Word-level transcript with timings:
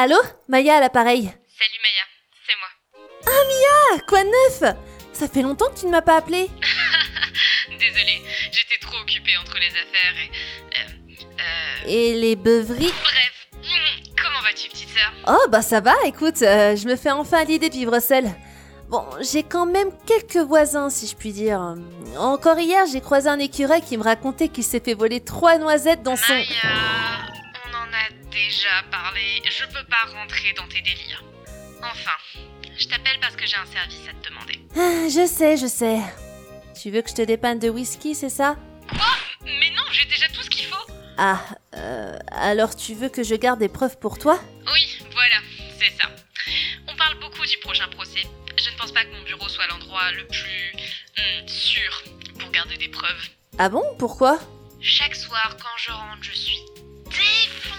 Allô? 0.00 0.14
Maya 0.46 0.76
à 0.76 0.80
l'appareil. 0.80 1.22
Salut 1.22 1.80
Maya, 1.82 2.04
c'est 2.46 2.54
moi. 2.60 2.68
Ah, 3.26 3.98
quoi 4.06 4.22
de 4.22 4.28
neuf? 4.28 4.76
Ça 5.12 5.26
fait 5.26 5.42
longtemps 5.42 5.68
que 5.74 5.80
tu 5.80 5.86
ne 5.86 5.90
m'as 5.90 6.02
pas 6.02 6.18
appelé. 6.18 6.48
Désolée, 7.68 8.22
j'étais 8.52 8.78
trop 8.80 8.96
occupée 8.98 9.36
entre 9.38 9.58
les 9.58 9.66
affaires 9.66 10.14
et... 10.22 10.30
Euh, 10.78 11.24
euh, 11.40 11.88
Et 11.88 12.14
les 12.14 12.36
beuveries 12.36 12.92
Bref, 13.02 13.48
hum, 13.54 14.14
comment 14.22 14.40
vas-tu 14.42 14.68
petite 14.68 14.88
sœur? 14.88 15.12
Oh, 15.26 15.48
bah 15.50 15.62
ça 15.62 15.80
va, 15.80 15.96
écoute, 16.04 16.42
euh, 16.42 16.76
je 16.76 16.86
me 16.86 16.94
fais 16.94 17.10
enfin 17.10 17.42
l'idée 17.42 17.68
de 17.68 17.74
vivre 17.74 17.98
seule. 17.98 18.30
Bon, 18.90 19.04
j'ai 19.20 19.42
quand 19.42 19.66
même 19.66 19.90
quelques 20.06 20.46
voisins, 20.46 20.90
si 20.90 21.08
je 21.08 21.16
puis 21.16 21.32
dire. 21.32 21.74
Encore 22.16 22.60
hier, 22.60 22.84
j'ai 22.92 23.00
croisé 23.00 23.28
un 23.28 23.40
écureuil 23.40 23.82
qui 23.82 23.96
me 23.96 24.04
racontait 24.04 24.46
qu'il 24.46 24.62
s'est 24.62 24.78
fait 24.78 24.94
voler 24.94 25.20
trois 25.20 25.58
noisettes 25.58 26.04
dans 26.04 26.14
son... 26.14 26.34
Maya, 26.34 26.46
déjà 28.46 28.82
parlé, 28.90 29.42
je 29.44 29.64
peux 29.66 29.84
pas 29.84 30.04
rentrer 30.12 30.52
dans 30.54 30.66
tes 30.68 30.80
délires. 30.82 31.22
Enfin, 31.82 32.16
je 32.78 32.86
t'appelle 32.86 33.18
parce 33.20 33.36
que 33.36 33.46
j'ai 33.46 33.56
un 33.56 33.66
service 33.66 34.06
à 34.08 34.12
te 34.14 34.28
demander. 34.28 34.60
Ah, 34.76 35.08
je 35.08 35.26
sais, 35.26 35.56
je 35.56 35.66
sais. 35.66 35.98
Tu 36.80 36.90
veux 36.90 37.02
que 37.02 37.10
je 37.10 37.14
te 37.14 37.22
dépanne 37.22 37.58
de 37.58 37.68
whisky, 37.68 38.14
c'est 38.14 38.28
ça? 38.28 38.56
Mais 39.44 39.70
non, 39.70 39.82
j'ai 39.90 40.04
déjà 40.04 40.28
tout 40.28 40.42
ce 40.42 40.50
qu'il 40.50 40.66
faut 40.66 40.86
Ah, 41.16 41.40
euh, 41.74 42.16
alors 42.30 42.76
tu 42.76 42.94
veux 42.94 43.08
que 43.08 43.22
je 43.22 43.34
garde 43.34 43.58
des 43.58 43.68
preuves 43.68 43.98
pour 43.98 44.18
toi? 44.18 44.38
Oui, 44.72 44.98
voilà, 45.12 45.36
c'est 45.78 45.90
ça. 46.00 46.08
On 46.86 46.94
parle 46.94 47.18
beaucoup 47.20 47.44
du 47.44 47.58
prochain 47.58 47.88
procès. 47.88 48.22
Je 48.56 48.70
ne 48.70 48.76
pense 48.76 48.92
pas 48.92 49.04
que 49.04 49.12
mon 49.12 49.22
bureau 49.22 49.48
soit 49.48 49.66
l'endroit 49.68 50.10
le 50.12 50.26
plus 50.26 50.72
hum, 51.18 51.48
sûr 51.48 52.02
pour 52.38 52.50
garder 52.50 52.76
des 52.76 52.88
preuves. 52.88 53.28
Ah 53.58 53.68
bon? 53.68 53.82
Pourquoi? 53.98 54.38
Chaque 54.80 55.16
soir, 55.16 55.56
quand 55.60 55.76
je 55.76 55.90
rentre, 55.90 56.22
je 56.22 56.32
suis 56.32 56.60
défoncée. 57.06 57.77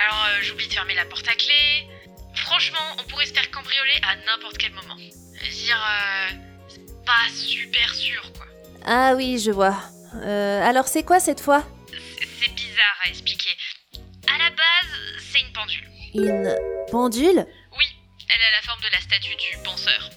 Alors, 0.00 0.24
euh, 0.26 0.42
j'oublie 0.42 0.66
de 0.68 0.72
fermer 0.72 0.94
la 0.94 1.04
porte 1.04 1.26
à 1.28 1.34
clé. 1.34 1.86
Franchement, 2.34 2.78
on 2.98 3.02
pourrait 3.04 3.26
se 3.26 3.32
faire 3.32 3.50
cambrioler 3.50 3.98
à 4.02 4.16
n'importe 4.26 4.58
quel 4.58 4.72
moment. 4.72 4.96
Je 4.98 5.44
veux 5.44 5.50
dire, 5.64 5.76
euh, 5.80 6.28
c'est 6.68 7.04
pas 7.04 7.28
super 7.34 7.94
sûr, 7.94 8.22
quoi. 8.34 8.46
Ah 8.86 9.14
oui, 9.16 9.38
je 9.44 9.50
vois. 9.50 9.76
Euh, 10.24 10.62
alors 10.68 10.86
c'est 10.88 11.02
quoi 11.02 11.20
cette 11.20 11.40
fois? 11.40 11.64
C'est- 11.90 12.28
C'est 12.40 12.54
bizarre 12.54 12.98
à 13.04 13.08
expliquer. 13.08 13.50
À 14.32 14.38
la 14.38 14.50
base, 14.50 15.20
c'est 15.32 15.40
une 15.40 15.52
pendule. 15.52 15.88
Une 16.14 16.56
pendule? 16.90 17.46
Oui, 17.76 17.84
elle 18.28 18.42
a 18.42 18.50
la 18.52 18.62
forme 18.62 18.80
de 18.80 18.88
la 18.92 19.00
statue 19.00 19.34
du 19.36 19.58
penseur. 19.64 20.10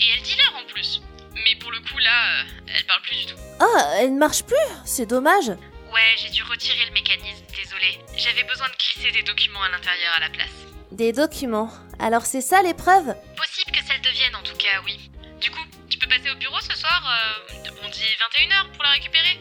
Et 0.00 0.04
elle 0.16 0.22
dit 0.22 0.34
l'heure 0.36 0.56
en 0.62 0.66
plus. 0.72 1.02
Mais 1.34 1.54
pour 1.56 1.70
le 1.70 1.80
coup, 1.80 1.98
là, 1.98 2.40
euh, 2.40 2.44
elle 2.74 2.84
parle 2.86 3.02
plus 3.02 3.16
du 3.16 3.26
tout. 3.26 3.36
Ah, 3.60 3.94
elle 3.98 4.14
ne 4.14 4.18
marche 4.18 4.42
plus? 4.44 4.56
C'est 4.84 5.06
dommage. 5.06 5.48
Ouais, 5.92 6.14
j'ai 6.16 6.30
dû 6.30 6.42
retirer 6.42 6.86
le 6.86 6.92
mécanisme, 6.92 7.44
désolé. 7.54 7.71
J'avais 8.22 8.44
besoin 8.44 8.68
de 8.68 8.76
glisser 8.76 9.10
des 9.10 9.24
documents 9.24 9.62
à 9.62 9.68
l'intérieur 9.68 10.12
à 10.16 10.20
la 10.20 10.30
place. 10.30 10.54
Des 10.92 11.12
documents. 11.12 11.72
Alors 11.98 12.24
c'est 12.24 12.40
ça 12.40 12.62
l'épreuve? 12.62 13.16
Possible 13.36 13.72
que 13.72 13.82
ça 13.84 13.94
le 13.96 14.00
devienne 14.00 14.36
en 14.36 14.42
tout 14.44 14.54
cas, 14.54 14.80
oui. 14.84 15.10
Du 15.40 15.50
coup, 15.50 15.64
tu 15.90 15.98
peux 15.98 16.06
passer 16.06 16.30
au 16.30 16.36
bureau 16.36 16.60
ce 16.60 16.72
soir 16.78 17.02
euh, 17.04 17.68
On 17.82 17.88
dit 17.88 18.04
21h 18.04 18.70
pour 18.74 18.84
la 18.84 18.90
récupérer? 18.90 19.40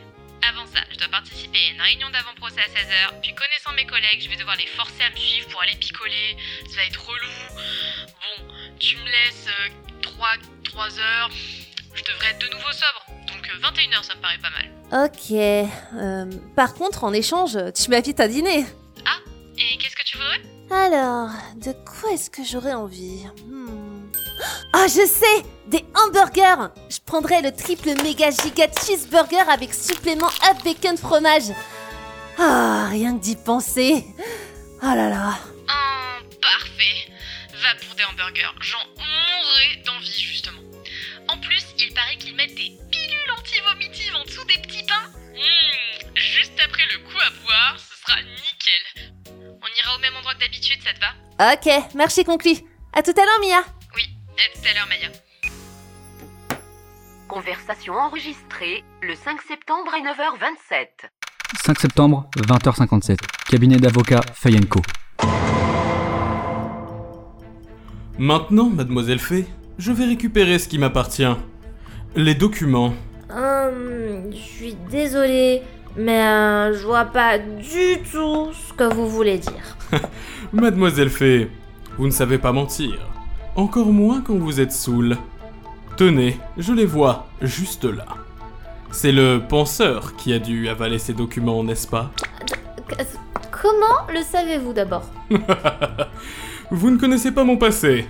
Avant 0.49 0.65
ça, 0.65 0.79
je 0.91 0.97
dois 0.97 1.09
participer 1.09 1.59
à 1.59 1.71
une 1.75 1.81
réunion 1.81 2.09
d'avant-procès 2.09 2.59
à 2.59 2.69
16h, 2.69 3.21
puis 3.21 3.35
connaissant 3.35 3.71
mes 3.73 3.85
collègues, 3.85 4.23
je 4.23 4.29
vais 4.29 4.37
devoir 4.37 4.55
les 4.55 4.65
forcer 4.65 5.03
à 5.03 5.11
me 5.11 5.15
suivre 5.15 5.47
pour 5.49 5.61
aller 5.61 5.75
picoler. 5.75 6.35
Ça 6.67 6.77
va 6.77 6.85
être 6.85 7.05
relou. 7.05 7.29
Bon, 8.07 8.47
tu 8.79 8.97
me 8.97 9.05
laisses 9.05 9.47
3, 10.01 10.27
3 10.63 10.99
heures. 10.99 11.29
Je 11.93 12.03
devrais 12.03 12.31
être 12.31 12.39
de 12.39 12.47
nouveau 12.47 12.71
sobre. 12.71 13.05
Donc 13.27 13.47
21h, 13.61 14.01
ça 14.01 14.15
me 14.15 14.21
paraît 14.21 14.39
pas 14.39 14.49
mal. 14.49 14.80
Ok. 14.91 15.31
Euh, 15.31 16.25
par 16.55 16.73
contre, 16.73 17.03
en 17.03 17.13
échange, 17.13 17.57
tu 17.73 17.89
m'invites 17.89 18.19
à 18.19 18.27
dîner. 18.27 18.65
Et 19.57 19.77
qu'est-ce 19.77 19.95
que 19.95 20.03
tu 20.03 20.17
voudrais? 20.17 20.41
Alors, 20.71 21.29
de 21.55 21.73
quoi 21.85 22.11
est-ce 22.13 22.29
que 22.29 22.43
j'aurais 22.43 22.73
envie? 22.73 23.25
Hmm. 23.45 24.09
Ah, 24.73 24.87
je 24.87 25.05
sais 25.05 25.45
Des 25.67 25.85
hamburgers 25.93 26.69
Je 26.89 26.97
prendrais 27.05 27.41
le 27.41 27.51
triple 27.51 27.89
méga 28.01 28.31
giga 28.31 28.67
cheeseburger 28.71 29.47
avec 29.49 29.73
supplément 29.73 30.27
up 30.49 30.57
bacon 30.63 30.97
fromage. 30.97 31.51
Ah, 32.39 32.87
rien 32.89 33.17
que 33.17 33.21
d'y 33.21 33.35
penser. 33.35 34.03
Oh 34.81 34.85
là 34.95 35.09
là. 35.09 35.37
Oh, 35.69 36.23
parfait. 36.41 37.11
Va 37.53 37.75
pour 37.85 37.95
des 37.95 38.03
hamburgers. 38.05 38.55
J'en 38.61 38.79
mourrais 38.97 39.83
d'envie, 39.85 40.21
justement. 40.21 40.61
En 41.27 41.37
plus, 41.37 41.63
il 41.77 41.93
paraît 41.93 42.15
qu'ils 42.17 42.35
mettent 42.35 42.55
des 42.55 42.77
après 46.65 46.83
le 46.91 46.99
coup 46.99 47.17
à 47.19 47.29
boire, 47.43 47.75
ce 47.77 47.95
sera 48.01 48.21
nickel. 48.21 49.13
On 49.61 49.67
ira 49.83 49.95
au 49.95 49.99
même 49.99 50.15
endroit 50.17 50.33
que 50.35 50.39
d'habitude, 50.39 50.79
ça 50.83 50.93
te 50.93 50.99
va 50.99 51.53
Ok, 51.53 51.95
marché 51.95 52.23
conclu. 52.23 52.51
À 52.93 53.01
tout 53.01 53.11
à 53.11 53.25
l'heure, 53.25 53.39
Mia. 53.41 53.63
Oui, 53.95 54.03
à 54.37 54.57
tout 54.57 54.65
à 54.69 54.73
l'heure, 54.73 54.87
Maya. 54.87 55.09
Conversation 57.27 57.93
enregistrée 57.93 58.83
le 59.01 59.15
5 59.15 59.41
septembre 59.41 59.91
à 59.93 59.99
9h27. 60.01 60.87
5 61.65 61.79
septembre, 61.79 62.29
20h57. 62.37 63.17
Cabinet 63.49 63.77
d'avocat 63.77 64.21
Fayenco. 64.33 64.81
Maintenant, 68.17 68.69
mademoiselle 68.69 69.19
Fay, 69.19 69.45
je 69.77 69.91
vais 69.91 70.05
récupérer 70.05 70.59
ce 70.59 70.67
qui 70.67 70.77
m'appartient. 70.77 71.35
Les 72.15 72.35
documents. 72.35 72.93
Hum, 73.29 74.31
je 74.31 74.37
suis 74.37 74.75
désolée, 74.91 75.61
mais 75.95 76.21
euh, 76.21 76.73
je 76.73 76.85
vois 76.85 77.05
pas 77.05 77.37
du 77.37 77.99
tout 78.11 78.49
ce 78.53 78.73
que 78.73 78.93
vous 78.93 79.09
voulez 79.09 79.37
dire. 79.37 79.77
Mademoiselle 80.53 81.09
Fay, 81.09 81.49
vous 81.97 82.05
ne 82.05 82.11
savez 82.11 82.37
pas 82.37 82.51
mentir. 82.51 82.99
Encore 83.55 83.91
moins 83.91 84.21
quand 84.21 84.35
vous 84.35 84.59
êtes 84.59 84.71
saoul. 84.71 85.17
Tenez, 85.97 86.39
je 86.57 86.73
les 86.73 86.85
vois, 86.85 87.27
juste 87.41 87.83
là. 87.85 88.05
C'est 88.91 89.11
le 89.11 89.41
penseur 89.47 90.15
qui 90.15 90.33
a 90.33 90.39
dû 90.39 90.67
avaler 90.67 90.99
ces 90.99 91.13
documents, 91.13 91.63
n'est-ce 91.63 91.87
pas? 91.87 92.11
Comment 93.51 94.07
le 94.09 94.21
savez-vous 94.21 94.73
d'abord? 94.73 95.05
Vous 96.71 96.89
ne 96.89 96.97
connaissez 96.97 97.31
pas 97.31 97.43
mon 97.43 97.57
passé. 97.57 98.07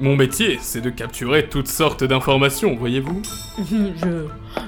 Mon 0.00 0.16
métier, 0.16 0.58
c'est 0.62 0.80
de 0.80 0.88
capturer 0.88 1.46
toutes 1.48 1.68
sortes 1.68 2.04
d'informations, 2.04 2.74
voyez-vous 2.74 3.20
Je. 3.70 4.26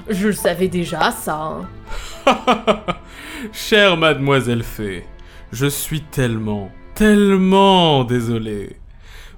Je 0.09 0.27
le 0.27 0.33
savais 0.33 0.67
déjà, 0.67 1.11
ça. 1.11 1.57
hein. 2.27 2.37
Chère 3.51 3.97
mademoiselle 3.97 4.63
Fay, 4.63 5.03
je 5.51 5.65
suis 5.65 6.01
tellement, 6.01 6.71
tellement 6.93 8.03
désolé. 8.03 8.77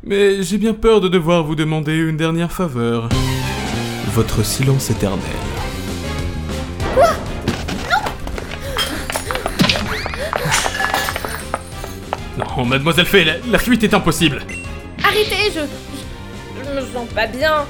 Mais 0.03 0.43
j'ai 0.43 0.57
bien 0.57 0.73
peur 0.73 0.99
de 1.01 1.07
devoir 1.07 1.43
vous 1.43 1.55
demander 1.55 1.95
une 1.97 2.17
dernière 2.17 2.51
faveur. 2.51 3.09
Votre 4.13 4.43
silence 4.45 4.89
éternel. 4.91 5.21
Non, 12.37 12.65
mademoiselle 12.65 13.05
Fay, 13.05 13.23
la, 13.25 13.33
la 13.49 13.59
fuite 13.59 13.83
est 13.83 13.93
impossible. 13.93 14.41
Arrêtez, 15.15 15.51
je, 15.53 15.59
je. 15.61 16.65
Je 16.65 16.73
me 16.75 16.81
sens 16.93 17.07
pas 17.13 17.27
bien. 17.27 17.65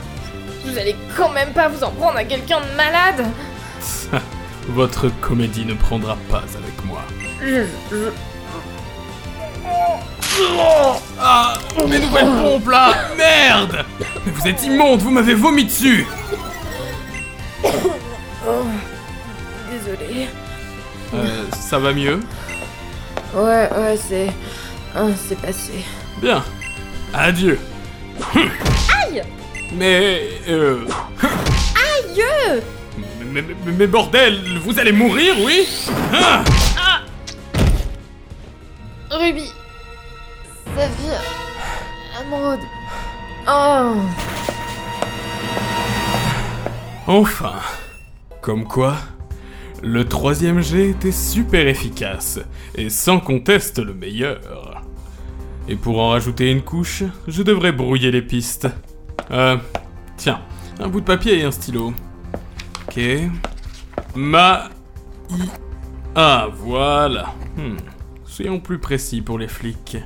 Vous 0.66 0.78
allez 0.78 0.96
quand 1.16 1.30
même 1.30 1.52
pas 1.54 1.68
vous 1.68 1.84
en 1.84 1.92
prendre 1.92 2.18
à 2.18 2.24
quelqu'un 2.24 2.60
de 2.60 2.76
malade. 2.76 3.26
Votre 4.70 5.10
comédie 5.22 5.66
ne 5.66 5.76
prendra 5.76 6.18
pas 6.30 6.40
avec 6.58 6.84
moi. 6.86 7.04
Je. 7.42 7.66
je- 7.92 8.12
Ah, 11.20 11.58
mes 11.88 12.00
nouvelles 12.00 12.26
pompes 12.26 12.68
là 12.70 12.92
Merde 13.18 13.86
Mais 14.26 14.32
vous 14.34 14.48
êtes 14.48 14.64
immonde, 14.66 15.02
vous 15.02 15.12
m'avez 15.12 15.34
vomi 15.34 15.64
dessus 15.66 16.06
Désolée. 19.72 20.28
Euh, 21.14 21.44
ça 21.58 21.80
va 21.80 21.94
mieux? 21.94 22.20
Ouais, 23.34 23.70
ouais, 23.78 23.98
c'est. 23.98 24.28
ah, 24.96 25.04
c'est 25.28 25.40
passé. 25.40 25.84
Bien. 26.22 26.44
Adieu. 27.18 27.58
Aïe 28.36 29.22
Mais... 29.74 30.22
Euh... 30.50 30.86
Aïe 31.24 32.22
Mais, 33.32 33.42
mais- 33.42 33.56
mais- 33.66 33.72
mais 33.72 33.88
bordel, 33.88 34.40
vous 34.64 34.78
allez 34.80 34.92
mourir, 34.92 35.34
oui 35.44 35.68
Ah 36.14 36.44
Ruby. 39.12 39.50
Saphir. 40.76 41.22
Amrode. 42.20 42.60
Oh. 43.48 43.96
Enfin. 47.08 47.54
Comme 48.42 48.66
quoi, 48.66 48.96
le 49.82 50.06
troisième 50.06 50.62
G 50.62 50.90
était 50.90 51.12
super 51.12 51.68
efficace, 51.68 52.40
et 52.76 52.90
sans 52.90 53.20
conteste 53.20 53.80
le 53.80 53.94
meilleur. 53.94 54.84
Et 55.68 55.76
pour 55.76 56.00
en 56.00 56.10
rajouter 56.10 56.52
une 56.52 56.62
couche, 56.62 57.04
je 57.28 57.44
devrais 57.44 57.72
brouiller 57.72 58.12
les 58.12 58.22
pistes. 58.22 58.68
Euh... 59.32 59.58
Tiens, 60.18 60.42
un 60.80 60.88
bout 60.88 61.02
de 61.02 61.06
papier 61.06 61.40
et 61.40 61.44
un 61.44 61.52
stylo. 61.52 61.94
Ok. 62.88 63.00
Ma... 64.16 64.70
I... 65.30 65.42
Ah, 66.16 66.48
voilà. 66.54 67.34
Hmm. 67.58 67.78
Soyons 68.26 68.60
plus 68.60 68.80
précis 68.80 69.22
pour 69.22 69.40
les 69.40 69.48
flics. 69.48 69.98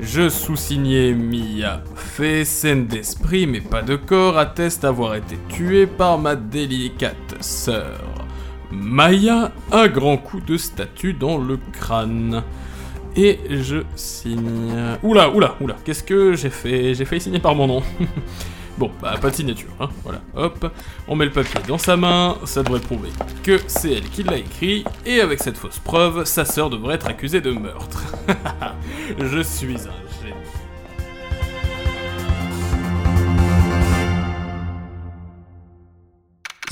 Je 0.00 0.28
sous-signé 0.28 1.12
Mia 1.12 1.82
fait 1.94 2.44
scène 2.44 2.86
d'esprit 2.86 3.46
mais 3.46 3.60
pas 3.60 3.82
de 3.82 3.94
corps 3.94 4.38
atteste 4.38 4.84
avoir 4.84 5.14
été 5.14 5.36
tué 5.48 5.86
par 5.86 6.18
ma 6.18 6.34
délicate 6.34 7.36
sœur. 7.40 8.00
Maya, 8.70 9.52
un 9.70 9.88
grand 9.88 10.16
coup 10.16 10.40
de 10.40 10.56
statue 10.56 11.12
dans 11.12 11.36
le 11.36 11.58
crâne. 11.72 12.42
Et 13.16 13.38
je 13.50 13.82
signe. 13.94 14.72
Oula, 15.02 15.30
oula, 15.30 15.56
oula, 15.60 15.76
qu'est-ce 15.84 16.02
que 16.02 16.34
j'ai 16.34 16.50
fait? 16.50 16.94
J'ai 16.94 17.04
fait 17.04 17.20
signer 17.20 17.40
par 17.40 17.54
mon 17.54 17.66
nom. 17.66 17.82
bon, 18.78 18.90
bah 19.02 19.16
pas 19.20 19.30
de 19.30 19.36
signature, 19.36 19.70
hein. 19.80 19.90
Voilà, 20.02 20.22
hop, 20.34 20.72
on 21.06 21.14
met 21.14 21.26
le 21.26 21.30
papier 21.30 21.60
dans 21.68 21.76
sa 21.76 21.96
main, 21.96 22.38
ça 22.44 22.62
devrait 22.62 22.80
prouver 22.80 23.10
que 23.42 23.60
c'est 23.66 23.92
elle 23.92 24.08
qui 24.08 24.22
l'a 24.22 24.38
écrit, 24.38 24.84
et 25.04 25.20
avec 25.20 25.42
cette 25.42 25.58
fausse 25.58 25.78
preuve, 25.78 26.24
sa 26.24 26.46
sœur 26.46 26.70
devrait 26.70 26.94
être 26.94 27.06
accusée 27.06 27.42
de 27.42 27.50
meurtre. 27.50 28.02
je 29.18 29.42
suis 29.42 29.74
un 29.74 30.22
génie. 30.22 30.34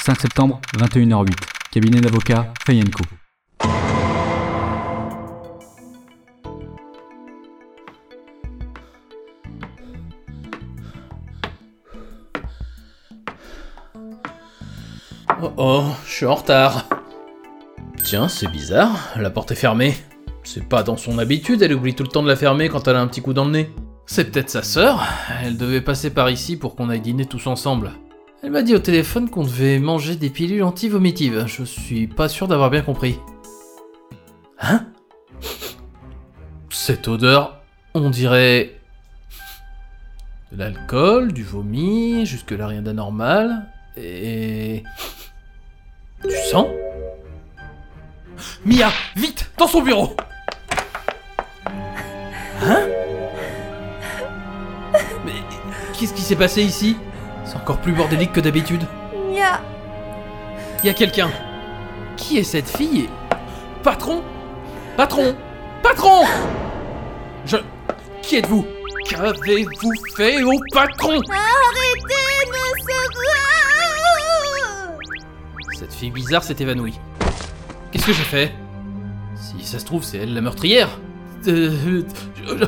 «5 0.02 0.19
septembre, 0.19 0.60
21h08. 0.78 1.34
Cabinet 1.70 2.00
d'avocat, 2.00 2.52
Fayenco. 2.64 3.04
Oh 15.56 15.85
je 16.06 16.12
suis 16.12 16.26
en 16.26 16.35
retard. 16.35 16.87
Tiens, 18.02 18.29
c'est 18.29 18.50
bizarre, 18.50 19.11
la 19.17 19.31
porte 19.31 19.52
est 19.52 19.56
fermée. 19.56 19.94
C'est 20.43 20.64
pas 20.64 20.82
dans 20.82 20.97
son 20.97 21.19
habitude, 21.19 21.62
elle 21.62 21.75
oublie 21.75 21.94
tout 21.94 22.02
le 22.02 22.08
temps 22.08 22.23
de 22.23 22.29
la 22.29 22.37
fermer 22.37 22.69
quand 22.69 22.88
elle 22.88 22.97
a 22.97 23.00
un 23.00 23.06
petit 23.06 23.20
coup 23.20 23.35
dans 23.35 23.44
le 23.44 23.50
nez. 23.50 23.70
C'est 24.06 24.31
peut-être 24.31 24.50
sa 24.50 24.62
sœur, 24.62 25.06
elle 25.43 25.56
devait 25.56 25.81
passer 25.81 26.11
par 26.11 26.31
ici 26.31 26.56
pour 26.56 26.75
qu'on 26.75 26.88
aille 26.88 27.00
dîner 27.00 27.26
tous 27.26 27.47
ensemble. 27.47 27.93
Elle 28.43 28.50
m'a 28.50 28.62
dit 28.62 28.75
au 28.75 28.79
téléphone 28.79 29.29
qu'on 29.29 29.44
devait 29.44 29.79
manger 29.79 30.17
des 30.17 30.31
pilules 30.31 30.62
anti-vomitives, 30.62 31.44
je 31.47 31.62
suis 31.62 32.06
pas 32.06 32.29
sûr 32.29 32.49
d'avoir 32.49 32.70
bien 32.70 32.82
compris. 32.82 33.19
Hein? 34.61 34.87
Cette 36.70 37.06
odeur, 37.06 37.61
on 37.94 38.11
dirait... 38.11 38.76
De 40.52 40.58
l'alcool, 40.58 41.32
du 41.32 41.44
vomi, 41.44 42.26
jusque-là 42.26 42.67
rien 42.67 42.82
d'anormal, 42.82 43.69
et... 43.97 44.82
Du 46.22 46.37
sang 46.50 46.69
Mia, 48.64 48.90
vite, 49.17 49.50
dans 49.56 49.67
son 49.67 49.82
bureau. 49.82 50.14
Hein 52.62 52.87
Mais 55.25 55.32
qu'est-ce 55.93 56.12
qui 56.12 56.22
s'est 56.22 56.37
passé 56.37 56.62
ici? 56.62 56.96
C'est 57.44 57.56
encore 57.56 57.78
plus 57.78 57.93
bordélique 57.93 58.32
que 58.32 58.40
d'habitude. 58.40 58.82
Nya. 59.31 59.61
Il 60.82 60.87
y 60.87 60.90
a 60.90 60.94
quelqu'un. 60.94 61.31
Qui 62.17 62.38
est 62.38 62.44
cette 62.44 62.69
fille? 62.69 63.08
Patron? 63.82 64.23
Patron? 64.96 65.34
Patron! 65.82 66.25
Je... 67.46 67.56
Qui 68.23 68.37
êtes-vous? 68.37 68.66
Qu'avez-vous 69.08 69.93
fait 70.16 70.43
au 70.43 70.61
patron? 70.73 71.20
Arrêtez, 71.31 72.19
bizarre 76.08 76.43
s'est 76.43 76.56
évanouie. 76.58 76.99
Qu'est-ce 77.93 78.06
que 78.06 78.12
j'ai 78.12 78.23
fait? 78.23 78.55
Si 79.35 79.64
ça 79.67 79.79
se 79.79 79.85
trouve, 79.85 80.05
c'est 80.05 80.19
elle 80.19 80.32
la 80.32 80.41
meurtrière. 80.41 80.88
Euh, 81.49 82.02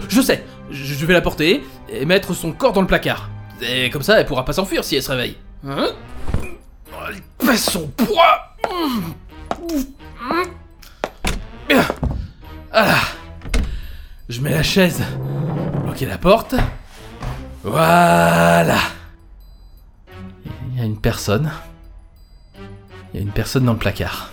je, 0.08 0.20
sais, 0.20 0.44
je 0.70 1.06
vais 1.06 1.12
la 1.14 1.20
porter 1.20 1.62
et 1.88 2.04
mettre 2.04 2.34
son 2.34 2.52
corps 2.52 2.72
dans 2.72 2.80
le 2.80 2.86
placard. 2.86 3.30
Et 3.62 3.90
comme 3.90 4.02
ça, 4.02 4.18
elle 4.20 4.26
pourra 4.26 4.44
pas 4.44 4.52
s'enfuir 4.52 4.84
si 4.84 4.96
elle 4.96 5.02
se 5.02 5.10
réveille. 5.10 5.36
Hein? 5.66 5.88
Elle 7.08 7.22
pèse 7.46 7.64
son 7.64 7.86
poids 7.88 8.56
Voilà. 12.70 12.98
Je 14.28 14.40
mets 14.40 14.50
la 14.50 14.62
chaise, 14.62 15.02
bloquer 15.84 16.06
la 16.06 16.18
porte. 16.18 16.54
Voilà. 17.62 18.78
Il 20.70 20.78
y 20.78 20.80
a 20.80 20.84
une 20.84 20.98
personne. 20.98 21.50
Il 23.12 23.16
y 23.16 23.20
a 23.20 23.22
une 23.22 23.32
personne 23.32 23.64
dans 23.64 23.72
le 23.72 23.78
placard. 23.78 24.30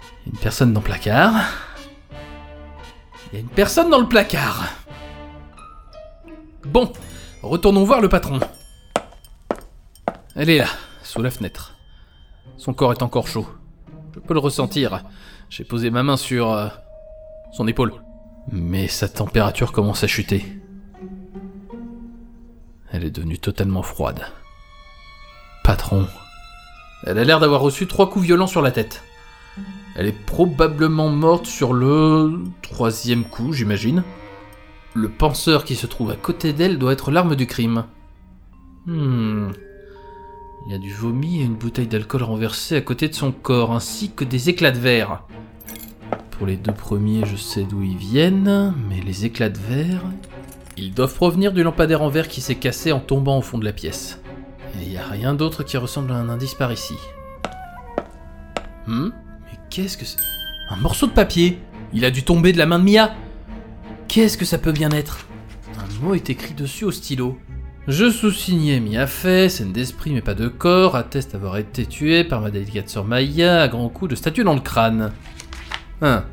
Il 0.00 0.26
y 0.26 0.30
a 0.30 0.32
une 0.32 0.38
personne 0.38 0.72
dans 0.72 0.80
le 0.80 0.84
placard. 0.84 1.34
Il 3.32 3.34
y 3.34 3.36
a 3.38 3.40
une 3.40 3.48
personne 3.48 3.90
dans 3.90 3.98
le 3.98 4.08
placard. 4.08 4.68
Bon, 6.64 6.92
retournons 7.42 7.84
voir 7.84 8.00
le 8.00 8.08
patron. 8.08 8.38
Elle 10.36 10.50
est 10.50 10.58
là, 10.58 10.68
sous 11.02 11.20
la 11.20 11.30
fenêtre. 11.30 11.74
Son 12.56 12.74
corps 12.74 12.92
est 12.92 13.02
encore 13.02 13.26
chaud. 13.26 13.48
Je 14.14 14.20
peux 14.20 14.34
le 14.34 14.40
ressentir. 14.40 15.02
J'ai 15.50 15.64
posé 15.64 15.90
ma 15.90 16.02
main 16.02 16.16
sur 16.16 16.52
euh, 16.52 16.68
son 17.52 17.66
épaule. 17.66 17.92
Mais 18.50 18.86
sa 18.86 19.08
température 19.08 19.72
commence 19.72 20.04
à 20.04 20.06
chuter. 20.06 20.44
Elle 22.92 23.04
est 23.04 23.10
devenue 23.10 23.38
totalement 23.38 23.82
froide. 23.82 24.26
Patron. 25.64 26.06
Elle 27.04 27.18
a 27.18 27.24
l'air 27.24 27.40
d'avoir 27.40 27.60
reçu 27.60 27.86
trois 27.86 28.08
coups 28.08 28.24
violents 28.24 28.46
sur 28.46 28.62
la 28.62 28.70
tête. 28.70 29.02
Elle 29.94 30.06
est 30.06 30.24
probablement 30.26 31.08
morte 31.08 31.46
sur 31.46 31.72
le 31.72 32.40
troisième 32.62 33.24
coup, 33.24 33.52
j'imagine. 33.52 34.04
Le 34.94 35.08
penseur 35.08 35.64
qui 35.64 35.74
se 35.74 35.86
trouve 35.86 36.10
à 36.10 36.16
côté 36.16 36.52
d'elle 36.52 36.78
doit 36.78 36.92
être 36.92 37.10
l'arme 37.10 37.34
du 37.34 37.46
crime. 37.46 37.84
Hmm. 38.86 39.50
Il 40.66 40.72
y 40.72 40.74
a 40.74 40.78
du 40.78 40.92
vomi 40.92 41.40
et 41.40 41.44
une 41.44 41.56
bouteille 41.56 41.88
d'alcool 41.88 42.22
renversée 42.22 42.76
à 42.76 42.80
côté 42.80 43.08
de 43.08 43.14
son 43.14 43.32
corps, 43.32 43.72
ainsi 43.72 44.12
que 44.12 44.24
des 44.24 44.48
éclats 44.48 44.70
de 44.70 44.78
verre. 44.78 45.24
Pour 46.30 46.46
les 46.46 46.56
deux 46.56 46.72
premiers, 46.72 47.26
je 47.26 47.36
sais 47.36 47.64
d'où 47.64 47.82
ils 47.82 47.96
viennent, 47.96 48.74
mais 48.88 49.00
les 49.00 49.24
éclats 49.24 49.50
de 49.50 49.58
verre... 49.58 50.02
Ils 50.78 50.94
doivent 50.94 51.14
provenir 51.14 51.52
du 51.52 51.62
lampadaire 51.62 52.00
en 52.00 52.08
verre 52.08 52.28
qui 52.28 52.40
s'est 52.40 52.54
cassé 52.54 52.92
en 52.92 53.00
tombant 53.00 53.36
au 53.36 53.42
fond 53.42 53.58
de 53.58 53.64
la 53.64 53.74
pièce. 53.74 54.21
Et 54.74 54.84
il 54.84 54.88
n'y 54.90 54.98
a 54.98 55.06
rien 55.06 55.34
d'autre 55.34 55.62
qui 55.62 55.76
ressemble 55.76 56.12
à 56.12 56.16
un 56.16 56.28
indice 56.28 56.54
par 56.54 56.72
ici. 56.72 56.94
Hmm? 58.86 59.10
Mais 59.46 59.58
qu'est-ce 59.70 59.96
que 59.96 60.04
c'est? 60.04 60.18
Un 60.70 60.76
morceau 60.76 61.06
de 61.06 61.12
papier 61.12 61.58
Il 61.92 62.04
a 62.04 62.10
dû 62.10 62.22
tomber 62.22 62.52
de 62.52 62.58
la 62.58 62.66
main 62.66 62.78
de 62.78 62.84
Mia 62.84 63.14
Qu'est-ce 64.08 64.36
que 64.36 64.44
ça 64.44 64.58
peut 64.58 64.72
bien 64.72 64.90
être? 64.90 65.26
Un 65.78 66.04
mot 66.04 66.14
est 66.14 66.30
écrit 66.30 66.54
dessus 66.54 66.84
au 66.84 66.90
stylo. 66.90 67.38
Je 67.88 68.10
sous-signais 68.10 68.78
Mia 68.78 69.06
fait, 69.06 69.48
scène 69.48 69.72
d'esprit 69.72 70.12
mais 70.12 70.20
pas 70.20 70.34
de 70.34 70.46
corps, 70.46 70.94
atteste 70.94 71.34
avoir 71.34 71.56
été 71.56 71.84
tué 71.84 72.22
par 72.22 72.40
ma 72.40 72.50
délicate 72.50 72.88
sœur 72.88 73.04
Maya 73.04 73.62
à 73.62 73.68
grands 73.68 73.88
coups 73.88 74.10
de 74.10 74.14
statue 74.14 74.44
dans 74.44 74.54
le 74.54 74.60
crâne. 74.60 75.12
Hein? 76.00 76.24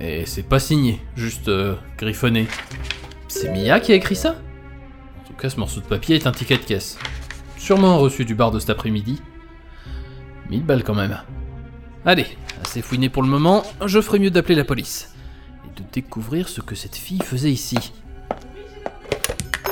Et 0.00 0.24
c'est 0.26 0.42
pas 0.42 0.58
signé, 0.58 1.00
juste 1.16 1.48
euh, 1.48 1.74
griffonné. 1.98 2.46
C'est 3.26 3.52
Mia 3.52 3.80
qui 3.80 3.92
a 3.92 3.96
écrit 3.96 4.14
ça? 4.16 4.36
En 5.20 5.26
tout 5.26 5.34
cas, 5.34 5.48
ce 5.48 5.58
morceau 5.58 5.80
de 5.80 5.86
papier 5.86 6.16
est 6.16 6.26
un 6.26 6.32
ticket 6.32 6.58
de 6.58 6.62
caisse. 6.62 6.98
Sûrement 7.62 7.96
reçu 8.00 8.24
du 8.24 8.34
bar 8.34 8.50
de 8.50 8.58
cet 8.58 8.70
après-midi. 8.70 9.22
1000 10.50 10.64
balles 10.64 10.82
quand 10.82 10.96
même. 10.96 11.16
Allez, 12.04 12.26
assez 12.64 12.82
fouiné 12.82 13.08
pour 13.08 13.22
le 13.22 13.28
moment, 13.28 13.62
je 13.86 14.00
ferais 14.00 14.18
mieux 14.18 14.30
d'appeler 14.32 14.56
la 14.56 14.64
police. 14.64 15.14
Et 15.64 15.80
de 15.80 15.86
découvrir 15.92 16.48
ce 16.48 16.60
que 16.60 16.74
cette 16.74 16.96
fille 16.96 17.20
faisait 17.22 17.52
ici. 17.52 17.92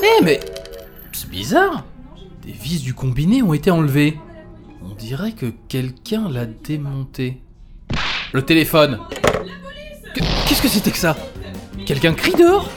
Eh 0.00 0.22
mais... 0.22 0.38
C'est 1.12 1.28
bizarre 1.28 1.82
Des 2.46 2.52
vis 2.52 2.80
du 2.80 2.94
combiné 2.94 3.42
ont 3.42 3.54
été 3.54 3.72
enlevées. 3.72 4.20
On 4.88 4.94
dirait 4.94 5.32
que 5.32 5.46
quelqu'un 5.66 6.28
l'a 6.30 6.46
démonté. 6.46 7.42
Le 8.32 8.42
téléphone 8.42 9.00
Que- 10.14 10.20
Qu'est-ce 10.48 10.62
que 10.62 10.68
c'était 10.68 10.92
que 10.92 10.96
ça? 10.96 11.16
Quelqu'un 11.86 12.14
crie 12.14 12.34
dehors? 12.36 12.70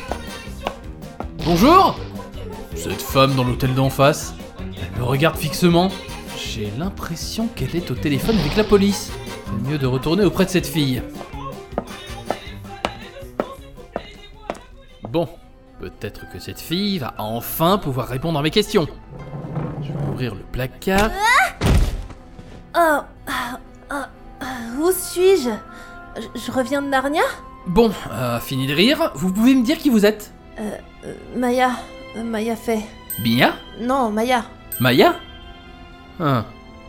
Bonjour 1.46 2.00
Cette 2.75 3.00
femme 3.03 3.36
dans 3.36 3.43
l'hôtel 3.43 3.75
d'en 3.75 3.91
face, 3.91 4.34
elle 4.77 5.00
me 5.00 5.03
regarde 5.03 5.38
fixement. 5.38 5.89
J'ai 6.38 6.72
l'impression 6.77 7.48
qu'elle 7.48 7.75
est 7.75 7.92
au 7.92 7.96
téléphone 7.96 8.38
avec 8.38 8.56
la 8.56 8.63
police. 8.63 9.12
C'est 9.46 9.70
mieux 9.70 9.77
de 9.77 9.88
retourner 9.88 10.24
auprès 10.24 10.46
de 10.46 10.50
cette 10.50 10.68
fille. 10.68 11.01
Bon, 15.10 15.30
peut-être 15.80 16.30
que 16.32 16.39
cette 16.39 16.60
fille 16.60 16.98
va 16.98 17.13
enfin 17.18 17.77
pouvoir 17.77 18.08
répondre 18.08 18.39
à 18.39 18.42
mes 18.42 18.50
questions. 18.50 18.88
Je 19.82 19.92
vais 19.92 20.12
ouvrir 20.12 20.36
le 20.36 20.42
placard. 20.42 21.12
Oh, 22.75 22.80
ah, 22.80 23.06
ah, 23.27 24.10
ah, 24.42 24.46
où 24.82 24.92
suis-je? 24.92 25.51
Je, 26.18 26.39
je 26.39 26.51
reviens 26.51 26.82
de 26.82 26.88
Narnia? 26.88 27.22
Bon, 27.68 27.92
euh, 28.12 28.39
fini 28.39 28.68
de 28.68 28.74
rire, 28.74 29.12
vous 29.15 29.32
pouvez 29.32 29.56
me 29.56 29.63
dire 29.63 29.77
qui 29.77 29.89
vous 29.89 30.06
êtes? 30.06 30.34
Euh, 30.60 30.77
Maya, 31.36 31.72
euh, 32.18 32.24
Maya 32.24 32.56
fait. 32.56 32.82
Mia? 33.24 33.53
Non, 33.80 34.10
Maya. 34.10 34.46
Maya? 34.80 35.15
Ah, 36.20 36.46